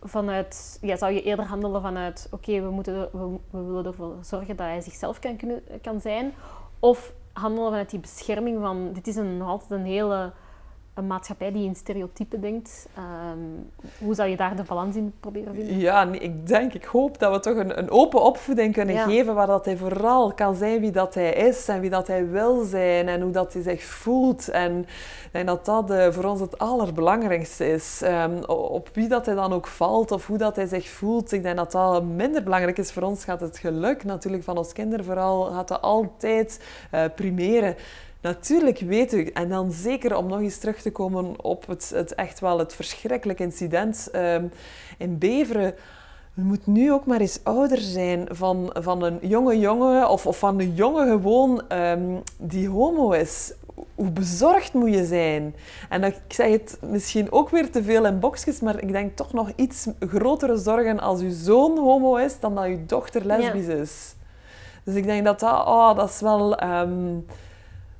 [0.02, 4.66] vanuit, ja, zou je eerder handelen vanuit, oké, we we, we, willen ervoor zorgen dat
[4.66, 6.32] hij zichzelf kan, kunnen, kan zijn,
[6.78, 10.32] of handelen vanuit die bescherming van, dit is een, altijd een hele
[10.96, 12.88] een maatschappij die in stereotypen denkt.
[13.32, 15.78] Um, hoe zou je daar de balans in proberen vinden?
[15.78, 19.34] Ja, nee, ik denk, ik hoop dat we toch een, een open opvoeding kunnen geven
[19.34, 22.64] waar dat hij vooral kan zijn wie dat hij is en wie dat hij wil
[22.64, 24.48] zijn en hoe dat hij zich voelt.
[24.48, 24.86] En
[25.32, 28.00] ik dat dat uh, voor ons het allerbelangrijkste is.
[28.04, 31.32] Um, op wie dat hij dan ook valt of hoe dat hij zich voelt.
[31.32, 32.92] Ik denk dat dat minder belangrijk is.
[32.92, 37.76] Voor ons gaat het geluk natuurlijk van ons kinderen vooral gaat dat altijd uh, primeren.
[38.20, 42.14] Natuurlijk weten we, en dan zeker om nog eens terug te komen op het, het
[42.14, 44.50] echt wel het verschrikkelijk incident um,
[44.98, 45.74] in Beveren.
[46.34, 50.38] Je moet nu ook maar eens ouder zijn van, van een jonge jongen of, of
[50.38, 53.52] van een jongen gewoon um, die homo is.
[53.94, 55.54] Hoe bezorgd moet je zijn?
[55.88, 59.32] En ik zeg het misschien ook weer te veel in boxjes, maar ik denk toch
[59.32, 63.72] nog iets grotere zorgen als je zoon homo is dan dat je dochter lesbisch ja.
[63.72, 64.14] is.
[64.84, 66.62] Dus ik denk dat dat, oh, dat is wel...
[66.64, 67.26] Um,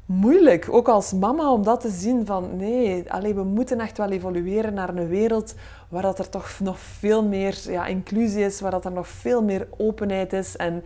[0.07, 4.11] moeilijk, ook als mama, om dat te zien van nee, allee, we moeten echt wel
[4.11, 5.55] evolueren naar een wereld
[5.88, 9.42] waar dat er toch nog veel meer ja, inclusie is, waar dat er nog veel
[9.42, 10.57] meer openheid is.
[10.57, 10.83] En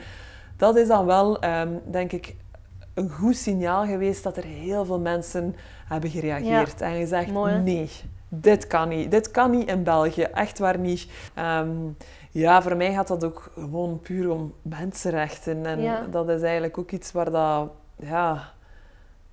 [0.57, 2.37] dat is dan wel, um, denk ik,
[2.95, 5.57] een goed signaal geweest dat er heel veel mensen
[5.87, 6.87] hebben gereageerd ja.
[6.87, 7.91] en gezegd nee.
[8.33, 9.11] Dit kan niet.
[9.11, 10.23] Dit kan niet in België.
[10.23, 11.07] Echt waar niet.
[11.39, 11.97] Um,
[12.31, 15.67] ja, voor mij gaat dat ook gewoon puur om mensenrechten.
[15.67, 16.07] En ja.
[16.11, 17.71] dat is eigenlijk ook iets waar dat...
[17.97, 18.53] Ja,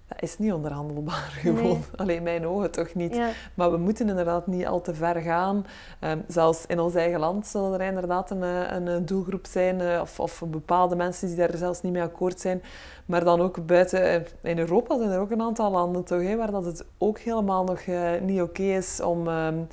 [0.07, 1.83] dat is niet onderhandelbaar gewoon.
[1.95, 3.19] Alleen mijn ogen toch niet.
[3.53, 5.65] Maar we moeten inderdaad niet al te ver gaan.
[6.01, 9.99] Um, zelfs in ons eigen land zal er inderdaad een, eh, een doelgroep zijn, uh,
[10.01, 12.61] of, of, bepaalde mensen die daar zelfs niet mee akkoord zijn.
[13.05, 16.35] Maar dan ook buiten, eh, in Europa zijn er ook een aantal landen toch, hè,
[16.35, 19.27] waar dat het ook helemaal nog uh, niet oké okay is om...
[19.27, 19.67] Um,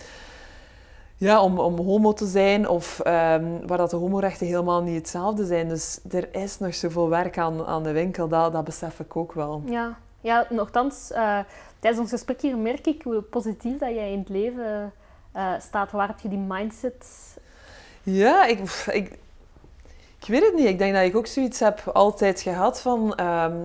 [1.17, 5.47] ja, om, om homo te zijn of um, waar dat de homorechten helemaal niet hetzelfde
[5.47, 5.69] zijn.
[5.69, 9.33] Dus er is nog zoveel werk aan, aan de winkel, dat, dat besef ik ook
[9.33, 9.63] wel.
[9.65, 11.39] Ja, ja, nogthans, uh,
[11.79, 14.93] tijdens ons gesprek hier merk ik hoe positief dat jij in het leven
[15.37, 15.93] uh, staat.
[15.93, 17.07] Waar heb je die mindset?
[18.03, 19.19] Ja, ik, ik, ik
[20.21, 20.67] Ik weet het niet.
[20.67, 23.15] Ik denk dat ik ook zoiets heb altijd gehad van...
[23.15, 23.57] ehm,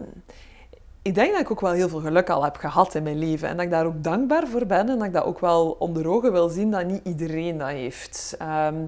[1.02, 3.48] ik denk dat ik ook wel heel veel geluk al heb gehad in mijn leven.
[3.48, 4.90] En dat ik daar ook dankbaar voor ben.
[4.90, 8.36] En dat ik dat ook wel onder ogen wil zien dat niet iedereen dat heeft.
[8.40, 8.86] Ehm,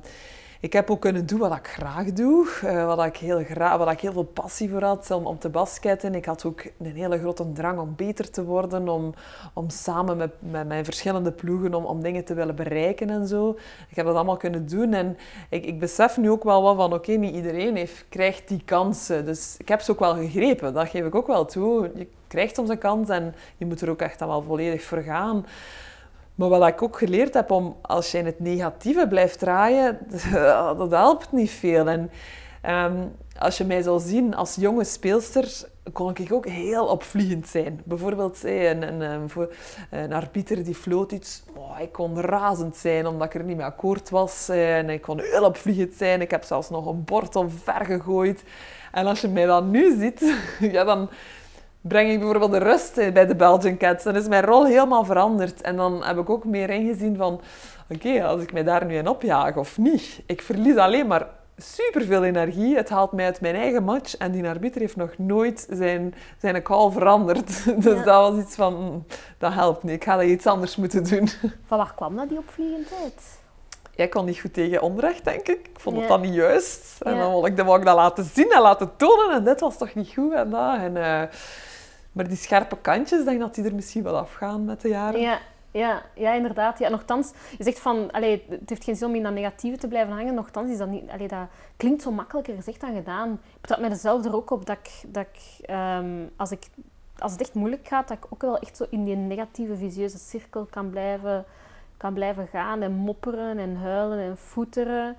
[0.62, 2.50] ik heb ook kunnen doen wat ik graag doe.
[2.65, 6.15] eh, wat, ik heel graag, wat ik heel veel passie voor had om, te basketten.
[6.15, 8.89] Ik had ook een hele grote drang om beter te worden.
[8.89, 9.13] Om,
[9.54, 13.58] om samen met, met mijn verschillende ploegen om, om dingen te willen bereiken en zo.
[13.89, 14.93] Ik heb dat allemaal kunnen doen.
[14.93, 15.17] En
[15.50, 16.93] ik, ik besef nu ook wel wat van...
[16.93, 19.26] Oké, niet iedereen heeft, krijgt die kansen.
[19.26, 20.74] Dus ik heb ze ook wel gegrepen.
[20.74, 21.91] Dat geef ik ook wel toe.
[21.95, 25.02] Je krijgt soms een kans en je moet er ook echt dan wel volledig voor
[25.02, 25.45] gaan.
[26.35, 29.97] Maar wat ik ook geleerd heb, om als je in het negatieve blijft draaien,
[30.77, 31.87] dat helpt niet veel.
[31.87, 32.11] En
[32.61, 32.97] ehm,
[33.39, 37.81] als je mij zal zien als jonge speelster, kon ik ook heel opvliegend zijn.
[37.83, 39.29] Bijvoorbeeld eh, een, een,
[39.89, 41.43] een, arbiter die floot iets.
[41.55, 44.49] Oh, ik kon razend zijn omdat ik er niet mee akkoord was.
[44.49, 46.21] En ik kon heel opvliegend zijn.
[46.21, 48.43] Ik heb zelfs nog een bord omver gegooid.
[48.91, 50.33] En als je mij dan nu ziet,
[50.75, 51.09] ja, dan
[51.81, 54.03] breng ik bijvoorbeeld de rust bij de Belgian Cats.
[54.03, 55.61] Dan is mijn rol helemaal veranderd.
[55.61, 57.41] En dan heb ik ook meer ingezien van...
[57.89, 60.21] Oké, als ik mij daar nu in opjaag of niet.
[60.25, 62.75] Ik verlies alleen maar superveel energie.
[62.75, 64.17] Het haalt mij uit mijn eigen match.
[64.17, 67.63] En die arbiter heeft nog nooit zijn, zijn call veranderd.
[67.83, 68.03] Dus Ja.
[68.03, 68.73] dat was iets van...
[68.75, 69.05] mm,
[69.37, 69.93] Dat helpt niet.
[69.93, 71.27] Ik ga dat iets anders moeten doen.
[71.67, 73.39] Van waar kwam dat, die opvliegendheid?
[73.95, 75.67] Jij kon niet goed tegen onrecht, denk ik.
[75.73, 76.11] Ik vond het Ja.
[76.11, 77.01] dan niet juist.
[77.01, 77.19] En Ja.
[77.21, 79.31] dan wou ik, dan wou ik dat laten zien en laten tonen.
[79.35, 80.75] En dit was toch niet goed en dat.
[80.77, 81.21] En, eh,
[82.12, 85.19] maar die scherpe kantjes, ik denk dat die er misschien wel afgaan met de jaren.
[85.21, 85.39] Ja,
[85.71, 86.80] ja, ja, inderdaad.
[86.80, 89.88] Ja, nochtans, je zegt van, allee, het heeft geen zin om in dat negatieve te
[89.88, 90.34] blijven hangen.
[90.34, 91.47] Nochtans is dat niet, allee, dat
[91.78, 93.32] klinkt zo makkelijker gezegd dan gedaan.
[93.32, 96.63] Ik betrap mezelf er ook op dat ik, dat ik, ehm, als ik,
[97.17, 100.17] als het echt moeilijk gaat, dat ik ook wel echt zo in die negatieve, visieuze
[100.17, 101.45] cirkel kan blijven,
[101.97, 105.15] kan blijven gaan en mopperen en huilen en voeteren.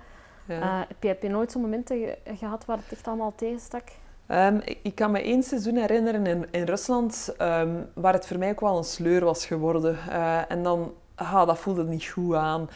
[0.47, 0.61] Ja.
[0.61, 3.83] Eh, heb, je, heb je nooit zo'n momenten ge- gehad waar het echt allemaal tegenstak?
[4.27, 8.49] Ehm, ik, kan me één seizoen herinneren in, in Rusland, ehm, waar het voor mij
[8.49, 9.97] ook wel een sleur was geworden.
[10.09, 12.69] Eh, en dan, ah, dat voelde niet goed aan.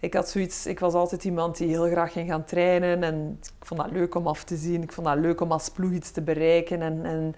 [0.00, 3.66] Ik had zoiets, ik was altijd iemand die heel graag ging gaan trainen en ik
[3.66, 4.82] vond dat leuk om af te zien.
[4.82, 6.82] Ik vond dat leuk om als ploeg iets te bereiken.
[6.82, 7.34] En, en,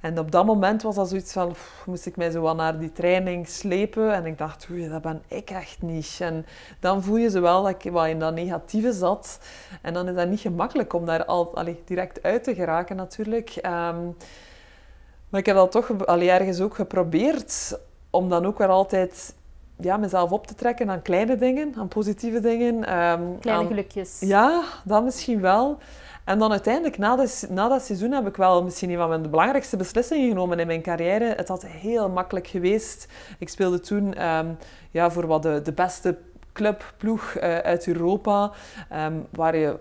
[0.00, 1.54] en op dat moment was dat zoiets van,
[1.86, 4.14] moest ik mij zo wat naar die training slepen.
[4.14, 6.16] En ik dacht, oei, dat ben ik echt niet.
[6.20, 6.46] En
[6.80, 9.38] dan voel je zo wel dat ik wat in dat negatieve zat.
[9.82, 11.54] En dan is dat niet gemakkelijk om daar al,
[11.84, 13.50] direct uit te geraken natuurlijk.
[13.50, 14.04] Ehm,
[15.28, 17.78] maar ik heb dat toch allee, ergens ook geprobeerd
[18.10, 19.34] om dan ook weer altijd
[19.80, 22.74] ja, mezelf op te trekken aan kleine dingen, aan positieve dingen.
[22.84, 24.16] ehm, Kleine aan- gelukjes.
[24.20, 25.78] ja, dat misschien wel.
[26.24, 29.30] En dan uiteindelijk, na, de, na dat seizoen, heb ik wel misschien een van mijn
[29.30, 31.34] belangrijkste beslissingen genomen in mijn carrière.
[31.36, 33.08] Het had heel makkelijk geweest.
[33.38, 34.46] Ik speelde toen ehm,
[34.90, 36.16] ja, voor wat de, de beste
[36.52, 38.50] clubploeg eh, uit Europa,
[38.90, 39.76] ehm, waar je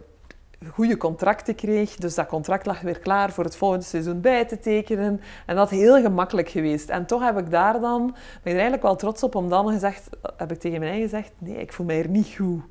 [0.71, 1.95] goede contracten kreeg.
[1.95, 5.21] Dus dat contract lag weer klaar voor het volgende seizoen bij te tekenen.
[5.45, 6.89] En dat heel gemakkelijk geweest.
[6.89, 9.67] En toch heb ik daar dan, ben ik er eigenlijk wel trots op, om dan
[9.69, 12.61] gezegd, heb ik tegen eigen gezegd, nee, ik voel mij er niet goed.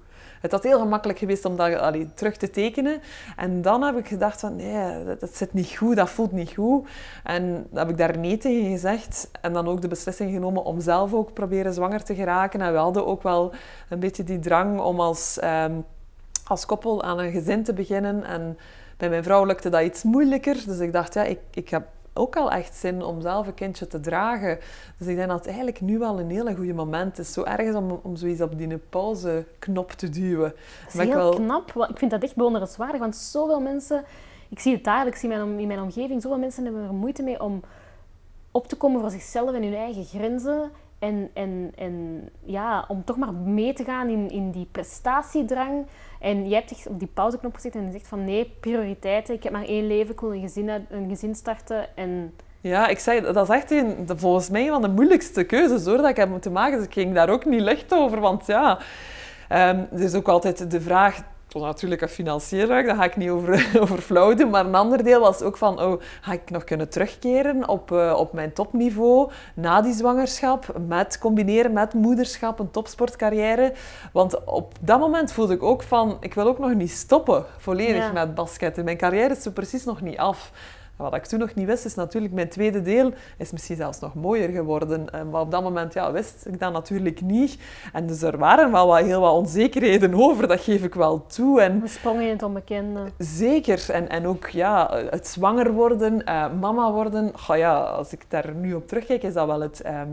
[0.45, 3.01] Het had heel gemakkelijk geweest om dat allee, terug te tekenen.
[3.37, 6.89] En dan heb ik gedacht van, nee, dat, zit niet goed, dat voelt niet goed.
[7.23, 9.31] En heb ik daar nee tegen gezegd.
[9.41, 12.61] En dan ook de beslissing genomen om zelf ook proberen zwanger te geraken.
[12.61, 13.53] En we hadden ook wel
[13.89, 15.73] een beetje die drang om als, ehm,
[16.47, 18.25] als koppel aan een gezin te beginnen.
[18.25, 18.59] En
[18.97, 20.55] bij mijn vrouw lukte dat iets moeilijker.
[20.67, 23.87] Dus ik dacht, ja, ik, ik heb ook al echt zin om zelf een kindje
[23.87, 24.59] te dragen.
[24.99, 27.33] Dus ik denk dat het eigenlijk nu wel een hele goede moment is.
[27.33, 30.49] Zo ergens om, om zoiets op die pauzeknop te duwen.
[30.81, 31.89] Dat is Maar ik heel wel- knap.
[31.91, 34.05] Ik vind dat echt bewonderenswaardig, want zoveel mensen...
[34.49, 36.23] Ik zie het dagelijks in mijn, om- in mijn omgeving.
[36.23, 37.63] Zoveel mensen hebben er moeite mee om
[38.51, 40.71] op te komen voor zichzelf en hun eigen grenzen.
[40.99, 45.87] En, en, en ja, om toch maar mee te gaan in, in die prestatiedrang.
[46.25, 49.35] En jij hebt op die pauzeknop gezet en zegt van nee, prioriteiten.
[49.35, 51.97] Ik heb maar één leven, ik wil een gezin, een gezin starten.
[51.97, 55.85] En Ja, ik zei, dat is echt een, volgens mij een van de moeilijkste keuzes
[55.85, 56.77] hoor, dat ik heb moeten maken.
[56.77, 58.79] Dus ik ging daar ook niet licht over, want ja,
[59.49, 61.23] ehm, er is ook altijd de vraag,
[61.55, 64.75] tot natuurlijk een financieel raak, daar ga ik niet over, over flauw doen, maar een
[64.75, 68.53] ander deel was ook van, oh, ga ik nog kunnen terugkeren op, eh, op mijn
[68.53, 73.73] topniveau na die zwangerschap, met combineren met moederschap, een topsportcarrière.
[74.13, 78.05] Want op dat moment voelde ik ook van, ik wil ook nog niet stoppen volledig
[78.05, 78.13] Ja.
[78.13, 78.85] met basketten.
[78.85, 80.51] Mijn carrière is zo precies nog niet af.
[80.97, 84.15] Wat ik toen nog niet wist, is natuurlijk mijn tweede deel is misschien zelfs nog
[84.15, 85.05] mooier geworden.
[85.31, 87.59] Maar op dat moment ja, wist ik dat natuurlijk niet.
[87.93, 91.61] En dus er waren wel wat, heel wat onzekerheden over, dat geef ik wel toe.
[91.61, 93.01] En we sprongen in het onbekende.
[93.19, 93.91] zeker.
[93.91, 97.33] En, en ook ja, het zwanger worden, eh, mama worden.
[97.47, 100.09] Ja, als ik daar nu op terugkijk, is dat wel het, ehm,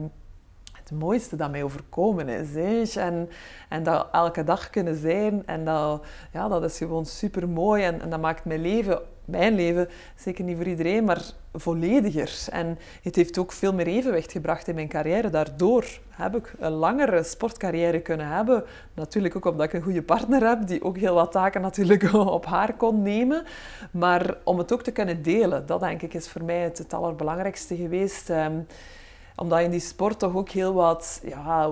[0.72, 2.54] het het mooiste dat mij overkomen is.
[2.54, 3.02] Hè.
[3.02, 3.30] En,
[3.70, 5.44] en dat elke dag kunnen zijn.
[5.46, 7.84] En dat, ja, dat is gewoon super mooi.
[7.84, 9.02] En, en dat maakt mijn leven,
[9.32, 11.22] mijn leven, zeker niet voor iedereen, maar
[11.54, 12.46] vollediger.
[12.50, 15.30] En het heeft ook veel meer evenwicht gebracht in mijn carrière.
[15.30, 18.64] Daardoor heb ik een langere sportcarrière kunnen hebben.
[18.94, 22.46] Natuurlijk ook omdat ik een goede partner heb, die ook heel wat taken natuurlijk op
[22.46, 23.44] haar kon nemen.
[23.92, 27.76] Maar om het ook te kunnen delen, dat denk ik is voor mij het, allerbelangrijkste
[27.76, 28.30] geweest.
[28.30, 28.60] Ehm,
[29.36, 31.72] omdat in die sport toch ook heel wat ja,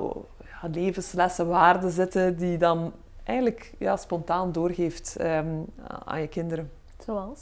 [0.71, 2.93] levenslessen, waarden zitten die dan
[3.23, 5.55] eigenlijk ja, spontaan doorgeeft ehm,
[6.05, 6.78] aan je kinderen.
[7.09, 7.39] Zoals?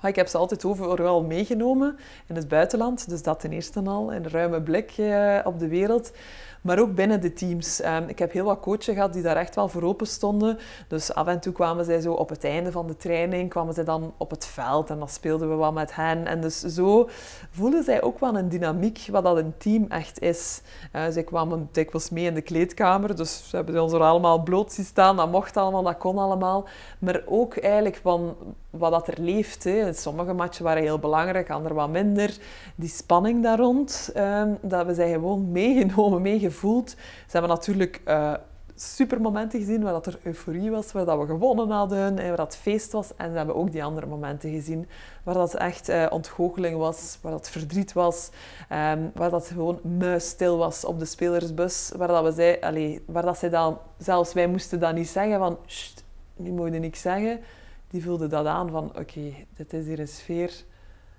[0.00, 1.96] Ah, ik heb ze altijd overal meegenomen
[2.26, 3.08] in het buitenland.
[3.08, 6.12] Dus dat ten eerste al, een ruime blik eh, op de wereld
[6.62, 7.80] maar ook binnen de teams.
[7.80, 10.58] Ehm, ik heb heel wat coaches gehad die daar echt wel voor open stonden.
[10.88, 13.84] Dus af en toe kwamen zij zo op het einde van de training, kwamen zij
[13.84, 16.26] dan op het veld en dan speelden we wat met hen.
[16.26, 17.08] En dus zo
[17.50, 20.62] voelden zij ook wel een dynamiek, wat dat een team echt is.
[20.92, 24.72] Uh, zij kwamen dikwijls mee in de kleedkamer, dus ze hebben ons er allemaal bloot
[24.72, 25.16] zien staan.
[25.16, 26.68] Dat mocht allemaal, dat kon allemaal.
[26.98, 28.36] Maar ook eigenlijk van
[28.72, 29.68] wat dat er leeft.
[29.92, 32.36] Sommige matchen waren heel belangrijk, andere wat minder.
[32.74, 36.90] Die spanning daar rond, um, dat we zijn gewoon meegenomen, meegevoeld.
[36.90, 36.96] Ze
[37.32, 38.34] hebben natuurlijk uh,
[38.74, 42.36] super momenten gezien waar dat er euforie was, waar dat we gewonnen hadden, en waar
[42.36, 43.16] dat feest was.
[43.16, 44.88] En ze hebben ook die andere momenten gezien
[45.22, 48.30] waar dat echt uh, ontgoocheling was, waar dat verdriet was,
[48.70, 53.38] um, waar dat gewoon muisstil was op de spelersbus, waar dat we zei, waar dat
[53.38, 55.58] zij dan, zelfs wij moesten dat niet zeggen van,
[56.36, 57.40] nu moet je niks zeggen
[57.92, 60.64] die voelde dat aan van oké, dit is hier een sfeer,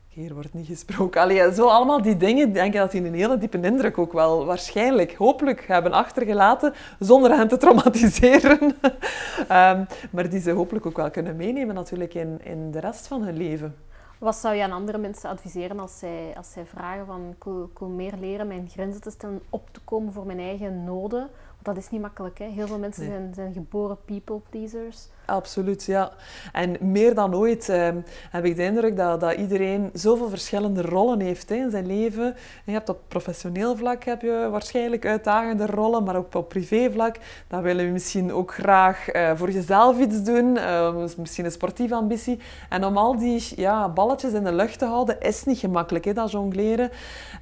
[0.07, 1.21] hier wordt niet gesproken.
[1.21, 4.45] Allee, zo allemaal die dingen, denk ik dat die een hele diepe indruk ook wel
[4.45, 8.61] waarschijnlijk, hopelijk hebben achtergelaten, zonder hen te traumatiseren.
[8.61, 13.23] um, maar die ze hopelijk ook wel kunnen meenemen natuurlijk in, in de rest van
[13.23, 13.75] hun leven.
[14.17, 18.13] Wat zou je aan andere mensen adviseren als zij, als zij vragen van ik meer
[18.19, 21.29] leren mijn grenzen te stellen, op te komen voor mijn eigen noden?
[21.63, 22.39] Dat is niet makkelijk.
[22.39, 22.45] Hè?
[22.45, 25.07] Heel veel mensen zijn, zijn geboren people pleasers.
[25.25, 26.11] Absoluut, ja.
[26.51, 27.97] En meer dan ooit ehm,
[28.29, 32.25] heb ik de indruk dat, dat iedereen zoveel verschillende rollen heeft hè, in zijn leven.
[32.25, 32.35] En
[32.65, 37.15] je hebt op professioneel vlak heb je waarschijnlijk uitdagende rollen, maar ook op privévlak.
[37.47, 41.95] Dan willen we misschien ook graag uh, voor jezelf iets doen, uh, misschien een sportieve
[41.95, 42.39] ambitie.
[42.69, 46.13] En om al die ja, balletjes in de lucht te houden, is niet gemakkelijk, hè,
[46.13, 46.91] dat jongleren.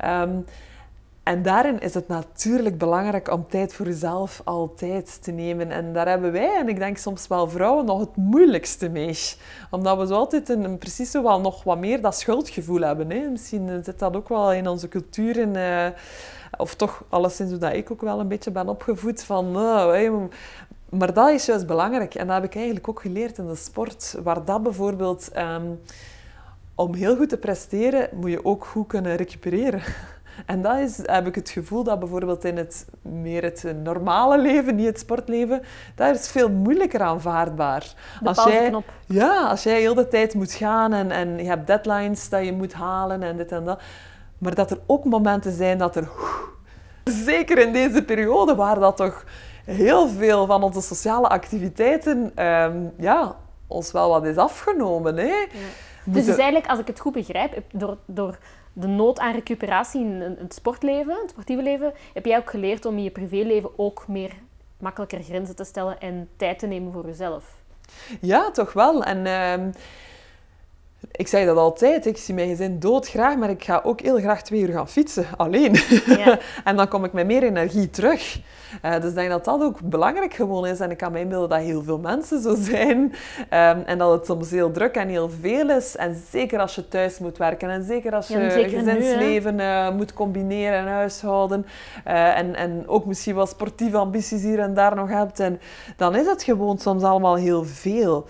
[0.06, 0.46] Um,
[1.24, 5.72] en daarin is het natuurlijk belangrijk om tijd voor jezelf altijd te nemen.
[5.72, 9.18] En daar hebben wij, en ik denk soms wel vrouwen, nog het moeilijkste mee.
[9.72, 13.10] Omdat we zo altijd een, precies wel nog wat meer dat schuldgevoel hebben.
[13.12, 13.30] Hè.
[13.30, 15.38] Misschien zit dat ook wel in onze cultuur.
[15.38, 15.88] In, uh,
[16.58, 19.46] of toch alleszins dat ik ook wel een beetje ben opgevoed van...
[19.58, 20.12] Uh,
[20.90, 22.16] maar dat is juist belangrijk.
[22.16, 24.16] En dat heb ik eigenlijk ook geleerd in de sport.
[24.24, 25.30] Waar dat bijvoorbeeld...
[25.38, 25.80] Um,
[26.76, 29.82] om heel goed te presteren, moet je ook goed kunnen recupereren.
[30.46, 34.76] En dat is, heb ik het gevoel dat bijvoorbeeld in het meer het normale leven,
[34.76, 35.62] niet het sportleven,
[35.96, 37.94] daar is veel moeilijker aanvaardbaar.
[38.22, 38.74] De als jij,
[39.06, 42.54] ja, als jij heel de tijd moet gaan en, en je hebt deadlines dat je
[42.54, 43.82] moet halen en dit en dat.
[44.38, 46.10] Maar dat er ook momenten zijn dat er,
[47.04, 49.26] zeker in deze periode, waar dat toch
[49.66, 53.36] heel veel van onze sociale activiteiten um, ja,
[53.68, 55.18] ons wel wat is afgenomen.
[55.18, 55.24] Hè?
[55.24, 55.46] Ja.
[56.04, 58.38] Dus, dus eigenlijk, als ik het goed begrijp, door, door
[58.74, 62.98] de nood aan recuperatie in het sportleven, het sportieve leven, heb jij ook geleerd om
[62.98, 64.32] in je privéleven ook meer
[64.78, 67.60] makkelijker grenzen te stellen en tijd te nemen voor jezelf?
[68.22, 69.04] Ja, toch wel.
[69.04, 69.68] En uh,
[71.12, 74.42] ik zeg dat altijd, ik zie mijn gezin doodgraag, maar ik ga ook heel graag
[74.42, 75.76] twee uur gaan fietsen, alleen.
[76.06, 76.40] Ja.
[76.64, 78.40] en dan kom ik met meer energie terug.
[78.86, 80.80] Uh, dus ik denk dat dat ook belangrijk gewoon is.
[80.80, 82.98] En ik kan me inbeelden dat heel veel mensen zo zijn.
[82.98, 85.96] Um, en dat het soms heel druk en heel veel is.
[85.96, 87.70] En zeker als je thuis moet werken.
[87.70, 91.66] En zeker als je ja, gezinsleven uh, moet combineren en huishouden.
[92.08, 95.40] Uh, en, en ook misschien wat sportieve ambities hier en daar nog hebt.
[95.40, 95.60] En
[95.98, 98.26] dan is het gewoon soms allemaal heel veel.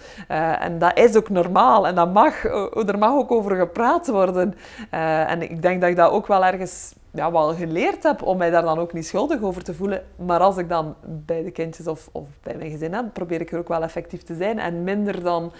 [0.59, 1.87] en dat is ook normaal.
[1.87, 2.43] En dat mag,
[2.85, 4.53] er mag ook over gepraat worden.
[4.89, 8.49] en ik denk dat ik dat ook wel ergens ja, wel geleerd heb om mij
[8.49, 10.03] daar dan ook niet schuldig over te voelen.
[10.15, 13.51] Maar als ik dan bij de kindjes of, of bij mijn gezin heb, probeer ik
[13.51, 14.59] er ook wel effectief te zijn.
[14.59, 15.51] En minder dan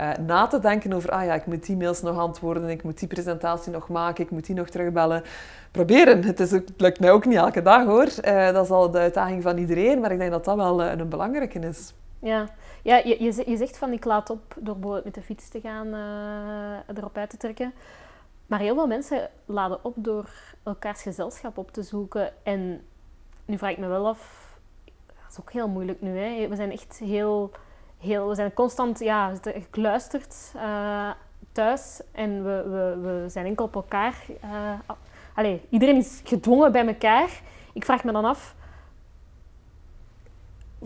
[0.00, 2.98] uh, na te denken over, ah ja, ik moet die mails nog antwoorden, ik moet
[2.98, 5.22] die presentatie nog maken, ik moet die nog terugbellen.
[5.70, 6.24] Proberen.
[6.24, 8.08] Het, is, het lukt mij ook niet elke dag hoor.
[8.24, 11.08] Uh, dat is al de uitdaging van iedereen, maar ik denk dat dat wel een
[11.08, 11.94] belangrijke is.
[12.24, 12.48] Ja,
[12.82, 15.86] ja je, je, je zegt van ik laat op door met de fiets te gaan,
[16.96, 17.72] erop uit te trekken.
[18.46, 20.30] Maar heel veel mensen laden op door
[20.62, 22.32] elkaars gezelschap op te zoeken.
[22.42, 22.86] En
[23.44, 24.52] nu vraag ik me wel af,
[25.06, 26.18] dat is ook heel moeilijk nu.
[26.18, 26.48] Hè?
[26.48, 27.50] We zijn echt heel,
[27.98, 31.10] heel we zijn constant ja, gekluisterd uh,
[31.52, 34.24] thuis en we, we, we zijn enkel op elkaar.
[34.44, 34.94] Uh,
[35.34, 37.40] allee, iedereen is gedwongen bij elkaar.
[37.72, 38.54] ik vraag me dan af,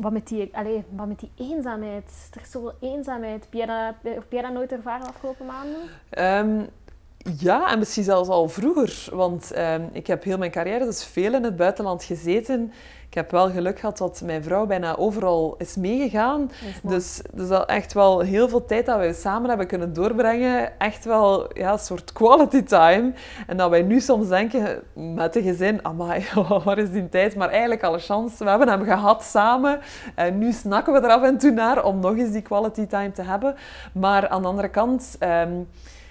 [0.00, 2.30] wat met die, allez, wat met die eenzaamheid?
[2.34, 3.42] Er is zoveel eenzaamheid.
[3.44, 5.80] Heb jij dat, heb jij dat nooit ervaren de afgelopen maanden?
[6.10, 6.66] Ehm,
[7.38, 9.08] ja, en misschien zelfs al vroeger.
[9.12, 12.72] Want ehm, ik heb heel mijn carrière dus veel in het buitenland gezeten.
[13.08, 16.50] Ik heb wel geluk gehad dat mijn vrouw bijna overal is meegegaan.
[16.82, 20.78] dus, dus dat echt wel heel veel tijd dat wij samen hebben kunnen doorbrengen.
[20.78, 23.12] Echt wel ja, een soort quality time.
[23.46, 26.26] En dat wij nu soms denken met de gezin, amai,
[26.64, 27.36] waar is die tijd?
[27.36, 29.80] Maar eigenlijk alle chance, we hebben hem gehad samen.
[30.14, 33.12] En nu snakken we er af en toe naar om nog eens die quality time
[33.12, 33.54] te hebben.
[33.92, 35.16] Maar aan de andere kant...
[35.18, 35.52] Ehm,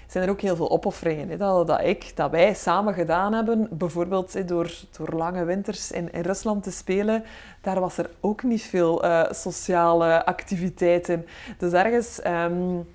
[0.08, 3.68] zijn er ook heel veel opofferingen hè, dat, dat, ik, dat wij samen gedaan hebben.
[3.70, 7.24] Bijvoorbeeld hè, door, door lange winters in, in Rusland te spelen.
[7.62, 11.26] Daar was er ook niet veel uh, sociale activiteiten.
[11.58, 12.20] Dus ergens...
[12.26, 12.86] Um,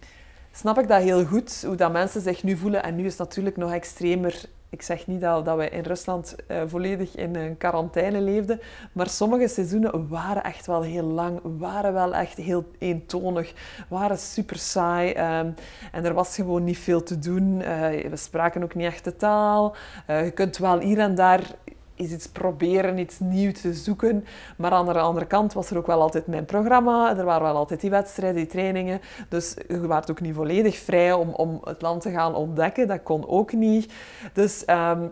[0.51, 2.83] snap ik dat heel goed, hoe dat mensen zich nu voelen.
[2.83, 6.35] En nu is het natuurlijk nog extremer ik zeg niet dat, dat we in Rusland
[6.47, 8.59] uh, volledig in een quarantaine leefden,
[8.91, 13.53] maar sommige seizoenen waren echt wel heel lang, waren wel echt heel eentonig,
[13.89, 15.53] waren super saai um,
[15.91, 17.59] en er was gewoon niet veel te doen.
[17.59, 17.65] Uh,
[18.09, 19.75] we spraken ook niet echt de taal.
[20.09, 21.41] Uh, je kunt wel hier en daar
[21.95, 24.25] is iets proberen, iets nieuws te zoeken.
[24.57, 27.17] Maar aan de andere kant was er ook wel altijd mijn programma.
[27.17, 29.01] Er waren wel altijd die wedstrijden, die trainingen.
[29.29, 32.87] Dus je was ook niet volledig vrij om, om het land te gaan ontdekken.
[32.87, 33.93] Dat kon ook niet.
[34.33, 35.11] Dus um,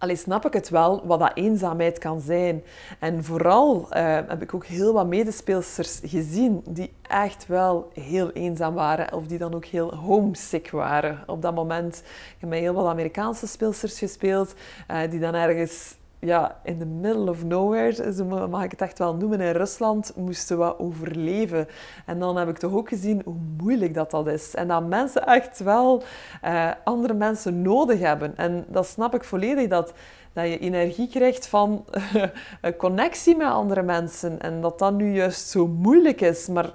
[0.00, 2.62] Allee, snap ik het wel, wat dat eenzaamheid kan zijn.
[2.98, 8.74] En vooral uh, heb ik ook heel wat medespeelsters gezien die echt wel heel eenzaam
[8.74, 9.12] waren.
[9.12, 11.96] Of die dan ook heel homesick waren op dat moment.
[11.96, 14.54] Ik heb met heel wat Amerikaanse speelsters gespeeld,
[14.90, 19.14] uh, die dan ergens ja, in the middle of nowhere, mag ik het echt wel
[19.14, 21.68] noemen, in Rusland moesten we overleven.
[22.06, 24.54] En dan heb ik toch ook gezien hoe moeilijk dat dat is.
[24.54, 26.02] En dat mensen echt wel
[26.44, 28.36] uh, andere mensen nodig hebben.
[28.36, 29.92] En dat snap ik volledig, dat,
[30.32, 31.84] dat je energie krijgt van
[32.78, 34.40] connectie met andere mensen.
[34.40, 36.48] En dat dat nu juist zo moeilijk is.
[36.48, 36.72] Maar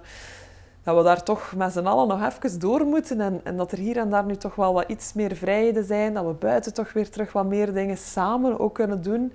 [0.85, 3.77] dat we daar toch met z'n allen nog even door moeten en, en, dat er
[3.77, 6.93] hier en daar nu toch wel wat iets meer vrijheden zijn, dat we buiten toch
[6.93, 9.21] weer terug wat meer dingen samen ook kunnen doen.
[9.21, 9.31] Um,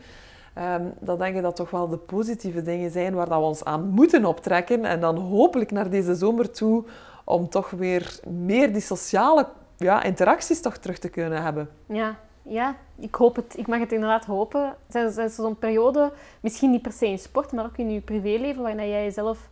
[0.54, 3.64] ehm, dan denk ik dat toch wel de positieve dingen zijn waar dat we ons
[3.64, 6.84] aan moeten optrekken en dan hopelijk naar deze zomer toe
[7.24, 9.46] om toch weer meer die sociale
[9.76, 11.70] ja, interacties toch terug te kunnen hebben.
[11.86, 13.58] Ja, ja, ik hoop het.
[13.58, 14.76] Ik mag het inderdaad hopen.
[14.90, 18.88] Er zo'n periode, misschien niet per se in sport, maar ook in je privéleven, waarin
[18.88, 19.48] jij jezelf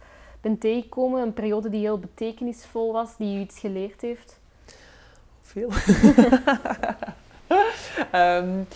[0.48, 1.22] bent tegengekomen?
[1.22, 4.40] Een periode die heel betekenisvol was, die je iets geleerd heeft?
[5.42, 5.68] Veel.
[8.14, 8.66] um,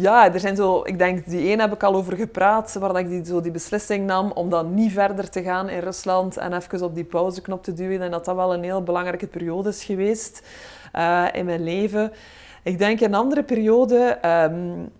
[0.00, 3.08] ja, er zijn zo, ik denk, die één heb ik al over gepraat, waar ik
[3.08, 6.82] die, zo die beslissing nam om dan niet verder te gaan in Rusland en even
[6.82, 8.02] op die pauzeknop te duwen.
[8.02, 10.42] En dat dat wel een heel belangrijke periode is geweest
[10.96, 12.12] uh, in mijn leven.
[12.62, 14.90] Ik denk een andere periode um,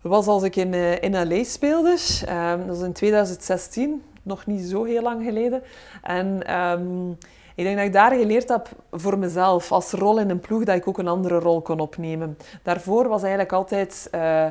[0.00, 1.96] was als ik in, uh, in LA speelde.
[2.28, 5.62] Um, dat was in 2016 nog niet zo heel lang geleden.
[6.02, 7.18] En um,
[7.54, 10.76] ik denk dat ik daar geleerd heb voor mezelf, als rol in een ploeg, dat
[10.76, 12.38] ik ook een andere rol kon opnemen.
[12.62, 14.46] Daarvoor was eigenlijk altijd, uh,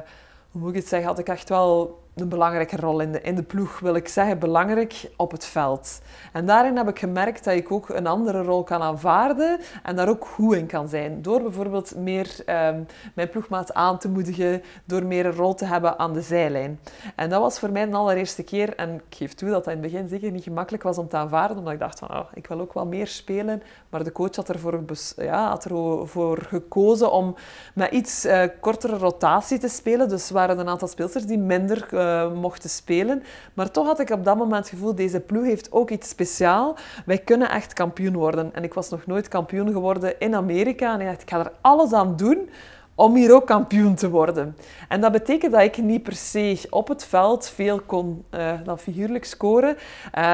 [0.52, 3.36] hoe moet ik het zeggen, had ik echt wel een belangrijke rol in de, in
[3.36, 6.02] de ploeg, wil ik zeggen, belangrijk op het veld.
[6.34, 10.10] En daarin heb ik gemerkt dat ik ook een andere rol kan aanvaarden en daar
[10.10, 11.22] ook goed in kan zijn.
[11.22, 16.00] Door bijvoorbeeld meer um, mijn ploegmaat aan te moedigen, door meer een rol te hebben
[16.00, 16.80] aan de zijlijn.
[17.16, 19.82] En dat was voor mij de allereerste keer, en ik geef toe dat dat in
[19.82, 22.48] het begin zeker niet gemakkelijk was om te aanvaarden, omdat ik dacht van, oh, ik
[22.48, 23.64] wil ook wel meer spelen.
[23.90, 24.80] Maar de coach had ervoor,
[25.16, 27.36] ja, had ervoor gekozen om
[27.74, 30.10] met iets uh, kortere rotatie te spelen.
[30.10, 31.88] Dus waren er een aantal speelsters die minder...
[31.94, 33.24] Uh, uh, mochten spelen.
[33.54, 36.80] Maar toch had ik op dat moment het gevoel, deze ploeg heeft ook iets speciaals.
[37.06, 38.54] Wij kunnen echt kampioen worden.
[38.54, 40.94] En ik was nog nooit kampioen geworden in Amerika.
[40.94, 42.50] En ik dacht, ik ga er alles aan doen
[42.98, 44.58] om hier ook kampioen te worden.
[44.90, 48.80] En dat betekent dat ik niet per se op het veld veel kon uh, dan
[48.80, 49.78] figuurlijk scoren.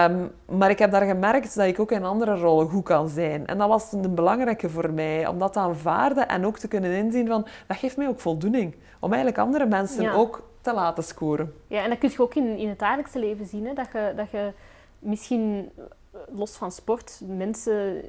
[0.05, 3.45] Um, maar ik heb daar gemerkt dat ik ook in andere rollen goed kan zijn.
[3.45, 6.91] En dat was een belangrijke voor mij, om dat te aanvaarden en ook te kunnen
[6.91, 8.75] inzien van, dat geeft mij ook voldoening.
[8.99, 10.13] Om eigenlijk andere mensen ja.
[10.13, 11.53] ook te laten scoren.
[11.67, 13.65] Ja, en dat kun je ook in, in het dagelijkse leven zien.
[13.65, 13.73] Hè?
[13.73, 14.53] Dat, je, dat je
[14.99, 15.71] misschien
[16.27, 18.01] los van sport mensen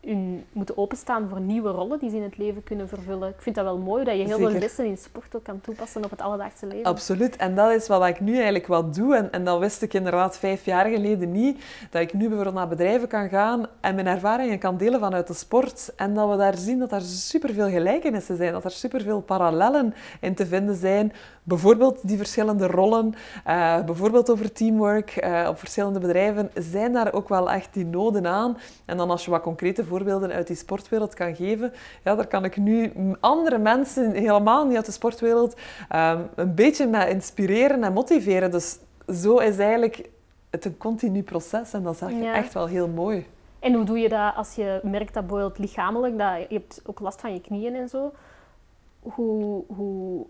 [0.00, 3.28] hun moeten openstaan voor nieuwe rollen die ze in het leven kunnen vervullen.
[3.28, 6.04] Ik vind dat wel mooi dat je heel veel lessen in sport ook kan toepassen
[6.04, 6.84] op het alledaagse leven.
[6.84, 7.36] Absoluut.
[7.36, 9.16] En dat is wat ik nu eigenlijk wel doe.
[9.16, 11.64] En, en dat wist ik inderdaad vijf jaar geleden niet.
[11.90, 15.34] Dat ik nu bijvoorbeeld naar bedrijven kan gaan en mijn ervaringen kan delen vanuit de
[15.34, 15.92] sport.
[15.96, 18.52] En dat we daar zien dat er superveel gelijkenissen zijn.
[18.52, 21.12] Dat er superveel parallellen in te vinden zijn.
[21.42, 23.14] Bijvoorbeeld die verschillende rollen.
[23.46, 25.24] Uh, bijvoorbeeld over teamwork.
[25.24, 28.58] Uh, op verschillende bedrijven zijn daar ook wel echt die noden aan.
[28.84, 29.42] En dan als je wat
[29.76, 31.72] concrete voorbeelden uit die sportwereld kan geven,
[32.04, 35.56] ja, daar kan ik nu andere mensen, helemaal niet uit de sportwereld,
[35.88, 38.50] ehm, een beetje mee inspireren en motiveren.
[38.50, 38.78] Dus
[39.22, 40.08] zo is eigenlijk
[40.50, 43.26] het een continu proces en dat is echt, echt wel heel mooi.
[43.58, 47.00] En hoe doe je dat als je merkt dat bijvoorbeeld lichamelijk, dat je hebt ook
[47.00, 48.12] last van je knieën en zo.
[49.00, 50.26] Hoe, hoe,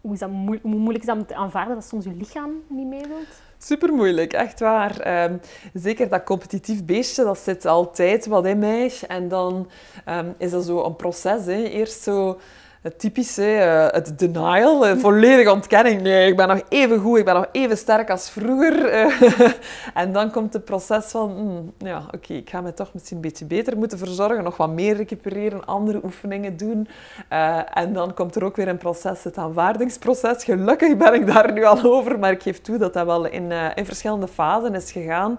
[0.00, 0.30] hoe, is dat
[0.62, 3.42] hoe moeilijk is dat om te aanvaarden dat soms je lichaam niet meedoet?
[3.64, 5.00] Super moeilijk, echt waar.
[5.00, 5.36] Ehm,
[5.72, 8.92] zeker dat competitief beestje, dat zit altijd wat in mij.
[9.08, 9.70] En dan
[10.08, 11.46] um, is dat zo een proces.
[11.46, 11.62] Hè.
[11.62, 12.38] Eerst zo
[12.84, 16.02] het typische, uh, het denial, de volledige ontkenning.
[16.02, 18.88] Nee, ik ben nog even goed, ik ben nog even sterk als vroeger.
[19.94, 23.22] en dan komt het proces van, hmm, ja, oké, ik ga me toch misschien een
[23.22, 26.88] beetje beter moeten verzorgen, nog wat meer recupereren, andere oefeningen doen.
[27.74, 30.44] En dan komt er ook weer een proces, het aanvaardingsproces.
[30.44, 33.52] Gelukkig ben ik daar nu al over, maar ik geef toe dat dat wel in,
[33.74, 35.38] in verschillende fasen is gegaan.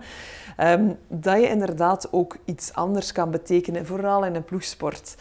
[0.59, 5.15] Um, dat je inderdaad ook iets anders kan betekenen, vooral in een ploegsport.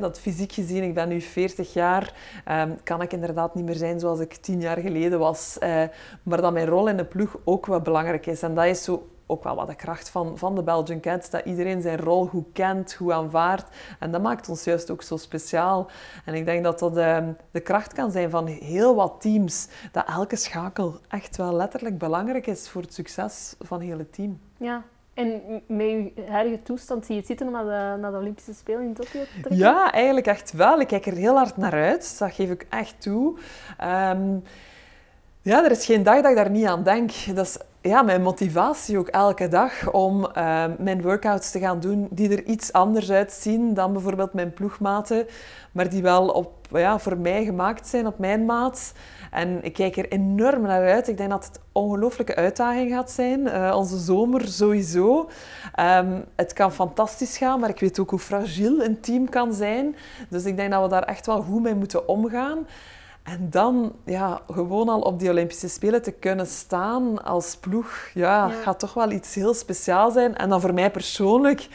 [0.00, 2.14] dat fysiek gezien, ik ben nu 40 jaar,
[2.48, 5.56] um, kan ik inderdaad niet meer zijn zoals ik 10 jaar geleden was.
[5.60, 5.82] Uh,
[6.22, 8.42] maar dat mijn rol in de ploeg ook wel belangrijk is.
[8.42, 11.44] En dat is zo ook wel wat de kracht van, van de Belgian Cats, dat
[11.44, 13.76] iedereen zijn rol goed kent, goed aanvaardt.
[13.98, 15.90] En dat maakt ons juist ook zo speciaal.
[16.24, 19.68] En ik denk dat dat de, ehm, de kracht kan zijn van heel wat teams,
[19.92, 24.40] dat elke schakel echt wel letterlijk belangrijk is voor het succes van het hele team.
[24.56, 24.82] Ja,
[25.14, 28.94] en met je huidige toestand zie je het zitten om naar de, Olympische Spelen in
[28.94, 29.56] Tokio te trekken?
[29.56, 30.80] Ja, eigenlijk echt wel.
[30.80, 32.18] Ik kijk er heel hard naar uit.
[32.18, 33.38] Dat geef ik echt toe.
[33.82, 34.42] Um,
[35.42, 37.10] ja, er is geen dag dat ik daar niet aan denk.
[37.34, 37.58] Dat is
[37.88, 42.44] ja, mijn motivatie ook elke dag om uh, mijn workouts te gaan doen die er
[42.44, 45.26] iets anders uitzien dan bijvoorbeeld mijn ploegmaten,
[45.72, 48.92] maar die wel op, ja, voor mij gemaakt zijn, op mijn maat.
[49.30, 51.08] En ik kijk er enorm naar uit.
[51.08, 53.40] Ik denk dat het een ongelooflijke uitdaging gaat zijn.
[53.40, 55.28] Uh, onze zomer sowieso.
[55.80, 59.96] Um, het kan fantastisch gaan, maar ik weet ook hoe fragiel een team kan zijn.
[60.28, 62.66] Dus ik denk dat we daar echt wel goed mee moeten omgaan.
[63.24, 68.46] En dan ja, gewoon al op die Olympische Spelen te kunnen staan als ploeg, ja,
[68.46, 68.48] ja.
[68.62, 70.36] gaat toch wel iets heel speciaals zijn.
[70.36, 71.68] En dan voor mij persoonlijk,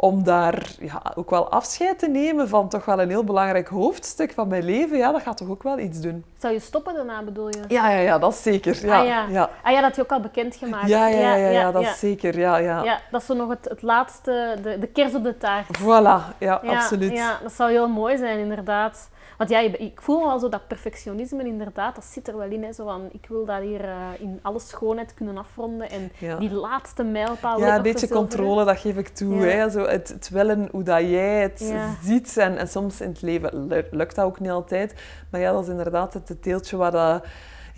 [0.00, 4.32] om daar ja, ook wel afscheid te nemen van toch wel een heel belangrijk hoofdstuk
[4.32, 6.24] van mijn leven, ja, dat gaat toch ook wel iets doen.
[6.38, 7.60] Zou je stoppen daarna, bedoel je?
[7.68, 8.86] Ja, ja, ja dat is zeker.
[8.86, 9.26] Ja, ah, ja.
[9.28, 9.50] Ja.
[9.62, 10.88] Ah, ja, dat je ook al bekendgemaakt.
[10.88, 12.38] Ja, ja, ja, ja, ja, dat is zeker.
[12.38, 12.82] Ja, ja.
[12.82, 15.78] ja, dat is zo nog het, het laatste, de, de kers op de taart.
[15.78, 17.12] Voilà, ja, absoluut.
[17.12, 19.08] Ja, dat zou heel mooi zijn, inderdaad.
[19.38, 22.64] Want ja, ik voel wel zo dat perfectionisme inderdaad, dat zit er wel in.
[22.64, 26.50] Hè, zo van, ik wil dat hier uh, in alle schoonheid kunnen afronden en die
[26.50, 29.34] laatste mijlpaal Ja, een beetje controle, dat geef ik toe.
[29.34, 29.46] Ja.
[29.46, 32.36] Hè, zo het, het, willen hoe dat jij het ziet.
[32.36, 34.94] En, en soms in het leven lukt dat ook niet altijd.
[35.30, 37.24] Maar ja, dat is inderdaad het deeltje waar dat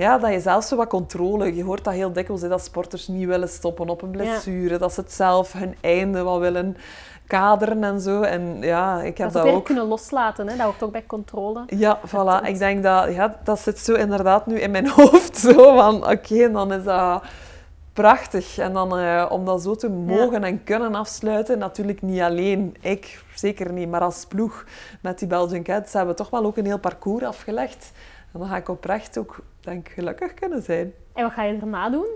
[0.00, 1.54] ja, dat je zelf zo wat controle...
[1.54, 4.78] Je hoort dat heel dikwijls, hè, dat sporters niet willen stoppen op een blessure.
[4.78, 6.76] Dat ze het zelf hun einde wel willen
[7.30, 8.20] kaderen en zo.
[8.22, 9.64] En ja, ik heb dat, dat ook...
[9.64, 10.56] kunnen loslaten, hè?
[10.56, 11.62] dat hoort ook bij controle.
[11.66, 12.46] Ja, voilà.
[12.46, 13.14] Ik denk dat...
[13.14, 15.36] Ja, dat zit zo inderdaad nu in mijn hoofd.
[15.36, 17.22] Zo van, oké, dan is dat
[17.92, 18.58] prachtig.
[18.58, 20.46] En dan uh, om dat zo te mogen ja.
[20.46, 24.64] en kunnen afsluiten, natuurlijk niet alleen ik, zeker niet, maar als ploeg
[25.02, 27.92] met die Belgian Cats hebben we toch wel ook een heel parcours afgelegd.
[28.32, 30.92] En dan ga ik oprecht ook, denk gelukkig kunnen zijn.
[31.20, 32.06] En wat ga je daarna doen?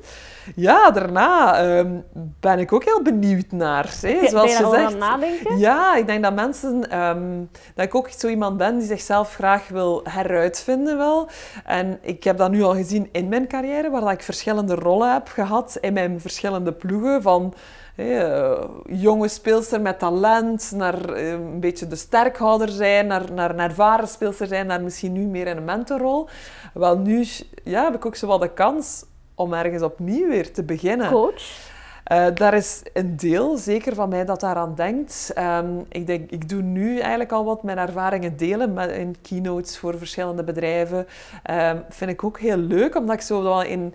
[0.55, 2.05] Ja, daarna um,
[2.41, 3.95] ben ik ook heel benieuwd naar.
[4.01, 4.93] Hè, ben, zoals ben je, je zegt.
[4.93, 5.59] aan nadenken?
[5.59, 6.99] Ja, ik denk dat mensen...
[6.99, 11.29] Um, dat ik ook zo iemand ben die zichzelf graag wil heruitvinden wel.
[11.65, 15.29] En ik heb dat nu al gezien in mijn carrière, waar ik verschillende rollen heb
[15.29, 17.23] gehad in mijn verschillende ploegen.
[17.23, 17.55] Van
[17.97, 23.61] uh, jonge speelster met talent, naar uh, een beetje de sterkhouder zijn, naar, naar een
[23.61, 26.29] ervaren speelster zijn, naar misschien nu meer in een mentorrol.
[26.75, 27.27] Wel, nu
[27.65, 31.11] ja, heb ik ook zo wel de kans om ergens opnieuw weer te beginnen.
[31.11, 31.73] Coach?
[32.13, 35.33] Uh, daar is een deel, zeker van mij, dat daaraan denkt.
[35.39, 39.79] Um, ik, denk, ik doe nu eigenlijk al wat mijn ervaringen delen met, in keynotes
[39.79, 41.07] voor verschillende bedrijven.
[41.51, 43.95] Um, vind ik ook heel leuk, omdat ik zo wel in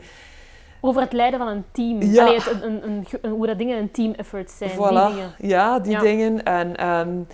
[0.81, 2.01] over het leiden van een team.
[2.01, 2.25] Ja.
[2.25, 4.69] Allee, het, een, een, een, hoe dat dingen een team effort zijn.
[4.69, 4.75] Voilà.
[4.75, 5.31] Die dingen.
[5.37, 5.99] Ja, die ja.
[5.99, 6.43] dingen.
[6.43, 7.27] En um,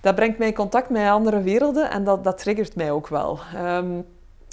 [0.00, 3.38] dat brengt mij in contact met andere werelden en dat, dat triggert mij ook wel.
[3.64, 4.04] Um,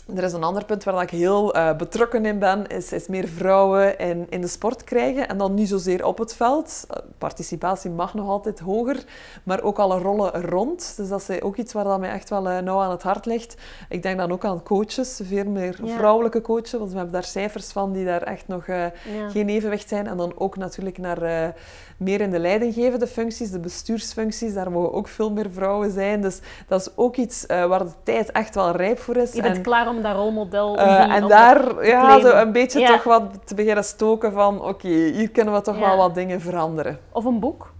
[0.07, 3.27] er is een ander punt waar ik heel uh, betrokken in ben, is, is meer
[3.27, 5.27] vrouwen in, in de sport krijgen.
[5.27, 6.85] En dan niet zozeer op het veld.
[6.91, 9.03] Uh, participatie mag nog altijd hoger,
[9.43, 10.93] maar ook alle rollen rond.
[10.97, 13.25] Dus dat is ook iets waar dat mij echt wel uh, nauw aan het hart
[13.25, 13.55] ligt.
[13.89, 15.95] Ik denk dan ook aan coaches, veel meer ja.
[15.95, 18.91] vrouwelijke coaches, want we hebben daar cijfers van die daar echt nog ja.
[19.29, 20.07] geen evenwicht zijn.
[20.07, 21.53] En dan ook natuurlijk naar
[21.97, 26.21] meer in de leidinggevende functies, de bestuursfuncties, daar mogen ook veel meer vrouwen zijn.
[26.21, 29.33] Dus dat is ook iets waar de tijd echt wel rijp voor is.
[29.33, 30.79] Je bent en, klaar om dat rolmodel...
[30.79, 32.87] Uh, en daar ja, zo een beetje Ja.
[32.87, 35.87] toch wat te beginnen stoken van oké, hier kunnen we toch Ja.
[35.87, 36.99] wel wat dingen veranderen.
[37.11, 37.72] Of een boek.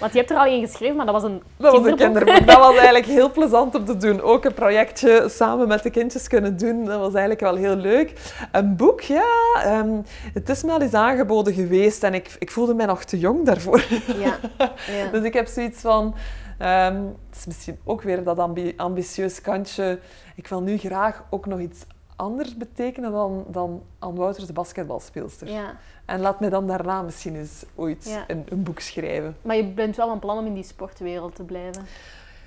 [0.00, 2.24] Want je hebt er al één geschreven, maar dat was een Dat was een kinderboek.
[2.26, 2.46] kinderboek.
[2.46, 4.20] Dat was eigenlijk heel plezant om te doen.
[4.20, 6.84] Ook een projectje samen met de kindjes kunnen doen.
[6.84, 8.12] Dat was eigenlijk wel heel leuk.
[8.52, 9.24] Een boek, ja.
[9.62, 10.00] ehm,
[10.34, 13.44] het is me al eens aangeboden geweest en ik, ik voelde mij nog te jong
[13.46, 13.84] daarvoor.
[14.18, 14.38] Ja.
[14.98, 15.10] ja.
[15.12, 16.14] Dus ik heb zoiets van...
[16.58, 16.94] ehm,
[17.28, 19.98] het is misschien ook weer dat ambi- ambitieus kantje.
[20.34, 21.78] Ik wil nu graag ook nog iets
[22.18, 25.48] anders betekenen dan, dan Anne Wouters, de basketbalspeelster.
[25.50, 25.76] ja.
[26.04, 28.24] En laat mij dan daarna misschien eens ooit Ja.
[28.26, 29.36] een, een boek schrijven.
[29.42, 31.86] Maar je bent wel van plan om in die sportwereld te blijven.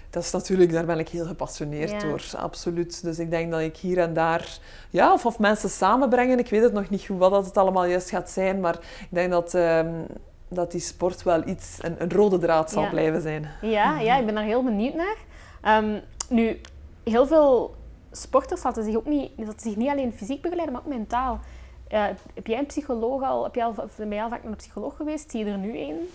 [0.09, 1.99] Dat is natuurlijk, daar ben ik heel gepassioneerd Ja.
[1.99, 3.03] door, absoluut.
[3.03, 4.57] Dus ik denk dat ik hier en daar,
[4.89, 6.39] ja, of, of mensen samenbrengen.
[6.39, 9.07] Ik weet het nog niet goed wat dat het allemaal juist gaat zijn, maar ik
[9.09, 9.93] denk dat, ehm,
[10.47, 13.47] dat die sport wel iets, een, een rode draad zal blijven zijn.
[13.61, 15.15] Ja, ja, ik ben daar heel benieuwd naar.
[15.61, 15.99] Ehm,
[16.30, 16.61] nu,
[17.03, 17.76] heel veel
[18.12, 21.39] sporters laten zich ook niet, laten zich niet alleen fysiek begeleiden, maar ook mentaal.
[22.34, 24.95] Heb jij een psycholoog al, heb jij al, ben jij al vaak naar een psycholoog
[24.95, 25.32] geweest?
[25.32, 26.09] Zie je er nu een?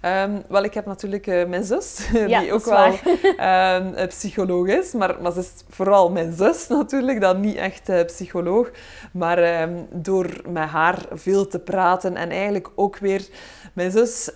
[0.00, 2.92] Ehm, wel, ik heb natuurlijk eh, mijn zus, die ook wel
[3.36, 4.92] ehm, psycholoog is.
[4.92, 8.70] Maar, maar ze is vooral mijn zus natuurlijk, dan niet echt eh, psycholoog.
[9.12, 13.28] Maar ehm, door met haar veel te praten en eigenlijk ook weer...
[13.72, 14.30] Mijn zus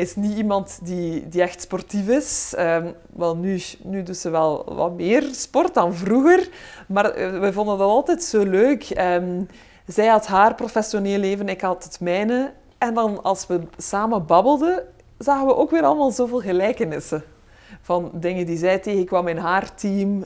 [0.00, 2.54] is niet iemand die, die echt sportief is.
[2.56, 6.48] Ehm, wel, nu, nu doet ze wel wat meer sport dan vroeger.
[6.88, 8.82] Maar eh, we vonden dat altijd zo leuk.
[8.84, 9.42] Ehm,
[9.86, 12.52] zij had haar professioneel leven, ik had het mijne.
[12.78, 14.82] En dan als we samen babbelden,
[15.18, 17.22] zagen we ook weer allemaal zoveel gelijkenissen.
[17.80, 20.24] Van dingen die zij tegenkwam in haar team.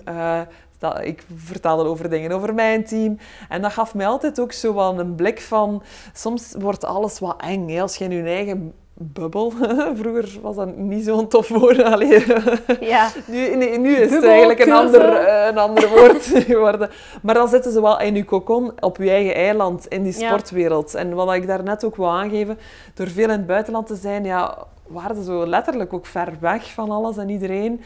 [0.79, 3.19] dat, ik vertelde over dingen over mijn team.
[3.49, 5.83] En dat gaf mij altijd ook zo wel een blik van...
[6.13, 7.81] Soms wordt alles wat eng.
[7.81, 9.53] Als je in je eigen bubbel...
[10.01, 11.83] Vroeger was dat niet zo'n tof woord.
[11.83, 12.25] Allee,
[12.81, 16.91] Ja, nu, nee, nu is het eigenlijk een ander, eh, een ander woord geworden.
[17.23, 20.29] Maar dan zitten ze wel in je cocon op je eigen eiland, in die Ja.
[20.29, 20.95] sportwereld.
[20.95, 22.59] En wat ik daarnet ook wou aangeven,
[22.95, 26.73] door veel in het buitenland te zijn, ja, waren ze zo letterlijk ook ver weg
[26.73, 27.81] van alles en iedereen.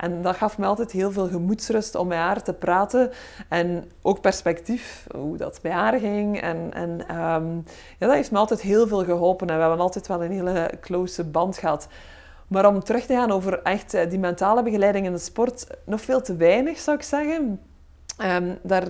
[0.00, 3.10] En dat gaf me altijd heel veel gemoedsrust om met haar te praten.
[3.48, 6.40] En ook perspectief, hoe dat bij haar ging.
[6.40, 7.54] En, en ehm,
[7.98, 9.46] ja, dat heeft me altijd heel veel geholpen.
[9.48, 11.88] En we hebben altijd wel een hele close band gehad.
[12.48, 16.00] Maar om terug te gaan over echt eh, die mentale begeleiding in de sport, nog
[16.00, 17.60] veel te weinig zou ik zeggen.
[18.16, 18.88] Ehm, daar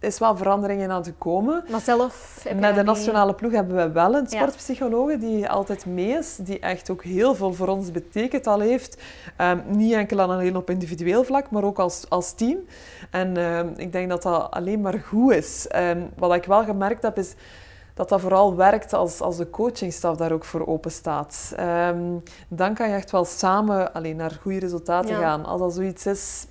[0.00, 1.64] is wel verandering in aan te komen.
[1.70, 6.08] maar zelf heb Met de nationale ploeg hebben we wel een sportpsychologe die altijd mee
[6.08, 9.02] is, die echt ook heel veel voor ons betekend al heeft.
[9.36, 12.58] Ehm, niet enkel en alleen op individueel vlak, maar ook als, als team.
[13.10, 15.68] En ehm, ik denk dat dat alleen maar goed is.
[15.68, 17.34] Ehm, wat ik wel gemerkt heb, is
[17.94, 21.54] dat dat vooral werkt als, als de coachingstaf daar ook voor open staat.
[22.48, 25.20] Dan kan je echt wel samen alleen naar goede resultaten Ja.
[25.20, 25.44] gaan.
[25.44, 26.46] Als dat zoiets is...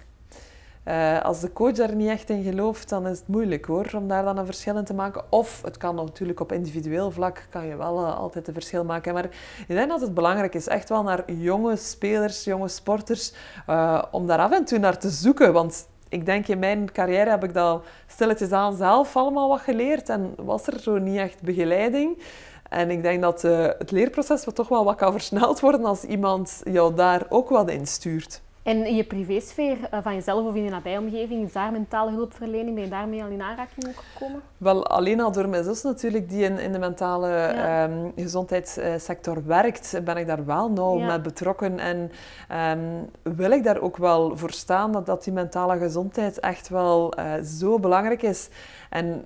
[0.89, 4.07] eh, als de coach daar niet echt in gelooft, dan is het moeilijk hoor, om
[4.07, 5.23] daar dan een verschil in te maken.
[5.29, 9.13] Of het kan natuurlijk op individueel vlak, kan je wel eh, altijd een verschil maken.
[9.13, 9.25] Maar
[9.67, 13.33] ik denk dat het belangrijk is, echt wel naar jonge spelers, jonge sporters,
[13.67, 15.53] eh, om daar af en toe naar te zoeken.
[15.53, 20.09] Want ik denk in mijn carrière heb ik dat stilletjes aan zelf allemaal wat geleerd
[20.09, 22.23] en was er zo niet echt begeleiding.
[22.69, 26.61] En ik denk dat het leerproces wat toch wel wat kan versneld worden als iemand
[26.63, 28.41] jou daar ook wat in stuurt.
[28.69, 32.75] En in je privésfeer eh, van jezelf of in je nabijomgeving, is daar mentale hulpverlening,
[32.75, 34.41] ben je daarmee al in aanraking gekomen?
[34.57, 37.83] Wel, alleen al door mijn zus natuurlijk, die in, in de mentale Ja.
[37.83, 41.05] ehm, gezondheidssector werkt, ben ik daar wel nauw Ja.
[41.07, 41.79] mee betrokken.
[41.79, 42.11] En
[42.47, 42.79] ehm,
[43.23, 47.33] wil ik daar ook wel voor staan dat, dat die mentale gezondheid echt wel eh,
[47.43, 48.49] zo belangrijk is.
[48.89, 49.25] En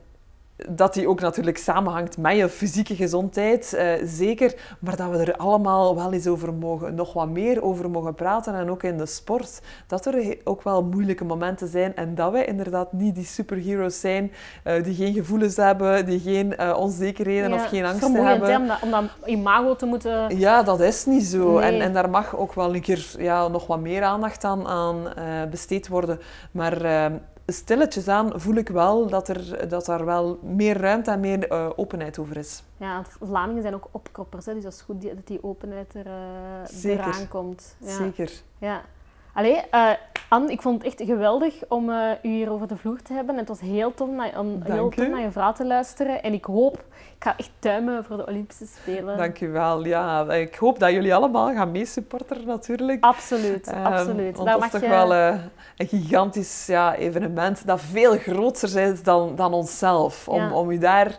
[0.70, 4.54] dat die ook natuurlijk samenhangt met je fysieke gezondheid, eh, zeker.
[4.80, 8.56] Maar dat we er allemaal wel eens over mogen, nog wat meer over mogen praten.
[8.56, 11.96] En ook in de sport, dat er ook wel moeilijke momenten zijn.
[11.96, 14.32] En dat wij inderdaad niet die superheroes zijn,
[14.64, 18.50] eh, die geen gevoelens hebben, die geen eh, onzekerheden of geen angsten Vermoeiend, hebben.
[18.50, 20.38] hè, om, dat, om dat imago te moeten...
[20.38, 21.60] Ja, dat is niet zo.
[21.60, 21.72] Nee.
[21.72, 25.14] En, en daar mag ook wel een keer ja, nog wat meer aandacht aan, aan
[25.14, 26.20] eh, besteed worden.
[26.52, 27.06] Maar eh,
[27.46, 31.70] stilletjes aan voel ik wel dat, er, dat daar wel meer ruimte en meer eh,
[31.76, 32.64] openheid over is.
[32.78, 36.14] Ja, Vlamingen zijn ook opkroppers, hè, dus dat is goed dat die openheid er, eh,
[36.66, 37.08] Zeker.
[37.08, 37.76] eraan komt.
[37.80, 37.96] Ja.
[37.96, 38.32] Zeker.
[38.58, 38.82] Ja.
[39.34, 39.90] Allee, eh,
[40.30, 43.34] Anne, ik vond het echt geweldig om eh, u hier over de vloer te hebben.
[43.34, 44.08] En het was heel tof,
[44.38, 46.24] om heel tof naar je verhaal te luisteren.
[46.24, 46.74] En ik hoop,
[47.18, 49.18] ik ga echt tuimen voor de Olympische Spelen.
[49.18, 49.86] Dank u wel.
[49.86, 53.04] Ja, ik hoop dat jullie allemaal gaan meesupporteren natuurlijk.
[53.04, 54.38] Absoluut, Ehm, absoluut.
[54.38, 54.90] Want dat is toch je...
[54.90, 55.36] wel eh,
[55.78, 60.28] een gigantisch ja, evenement dat veel groter is dan, dan onszelf.
[60.28, 60.54] Om, Ja.
[60.54, 61.18] om u daar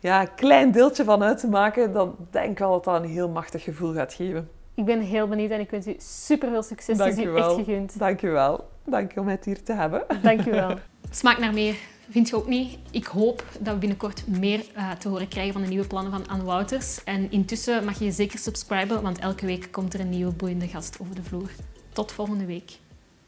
[0.00, 3.08] ja, een klein deeltje van uit te maken, dan denk ik wel dat dat een
[3.10, 4.50] heel machtig gevoel gaat geven.
[4.74, 6.98] Ik ben heel benieuwd en ik wens u super veel succes.
[6.98, 7.56] Dank echt wel.
[7.56, 7.98] gegund.
[7.98, 8.68] Dank u wel.
[8.84, 10.04] Dank je om het hier te hebben.
[10.22, 10.78] Dank je wel.
[11.10, 11.74] Smaakt naar meer.
[12.10, 12.78] Vind je ook niet?
[12.90, 16.28] Ik hoop dat we binnenkort meer uh, te horen krijgen van de nieuwe plannen van
[16.28, 17.04] Anne Wouters.
[17.04, 20.68] En intussen mag je je zeker subscriben, want elke week komt er een nieuwe boeiende
[20.68, 21.50] gast over de vloer.
[21.92, 22.78] Tot volgende week.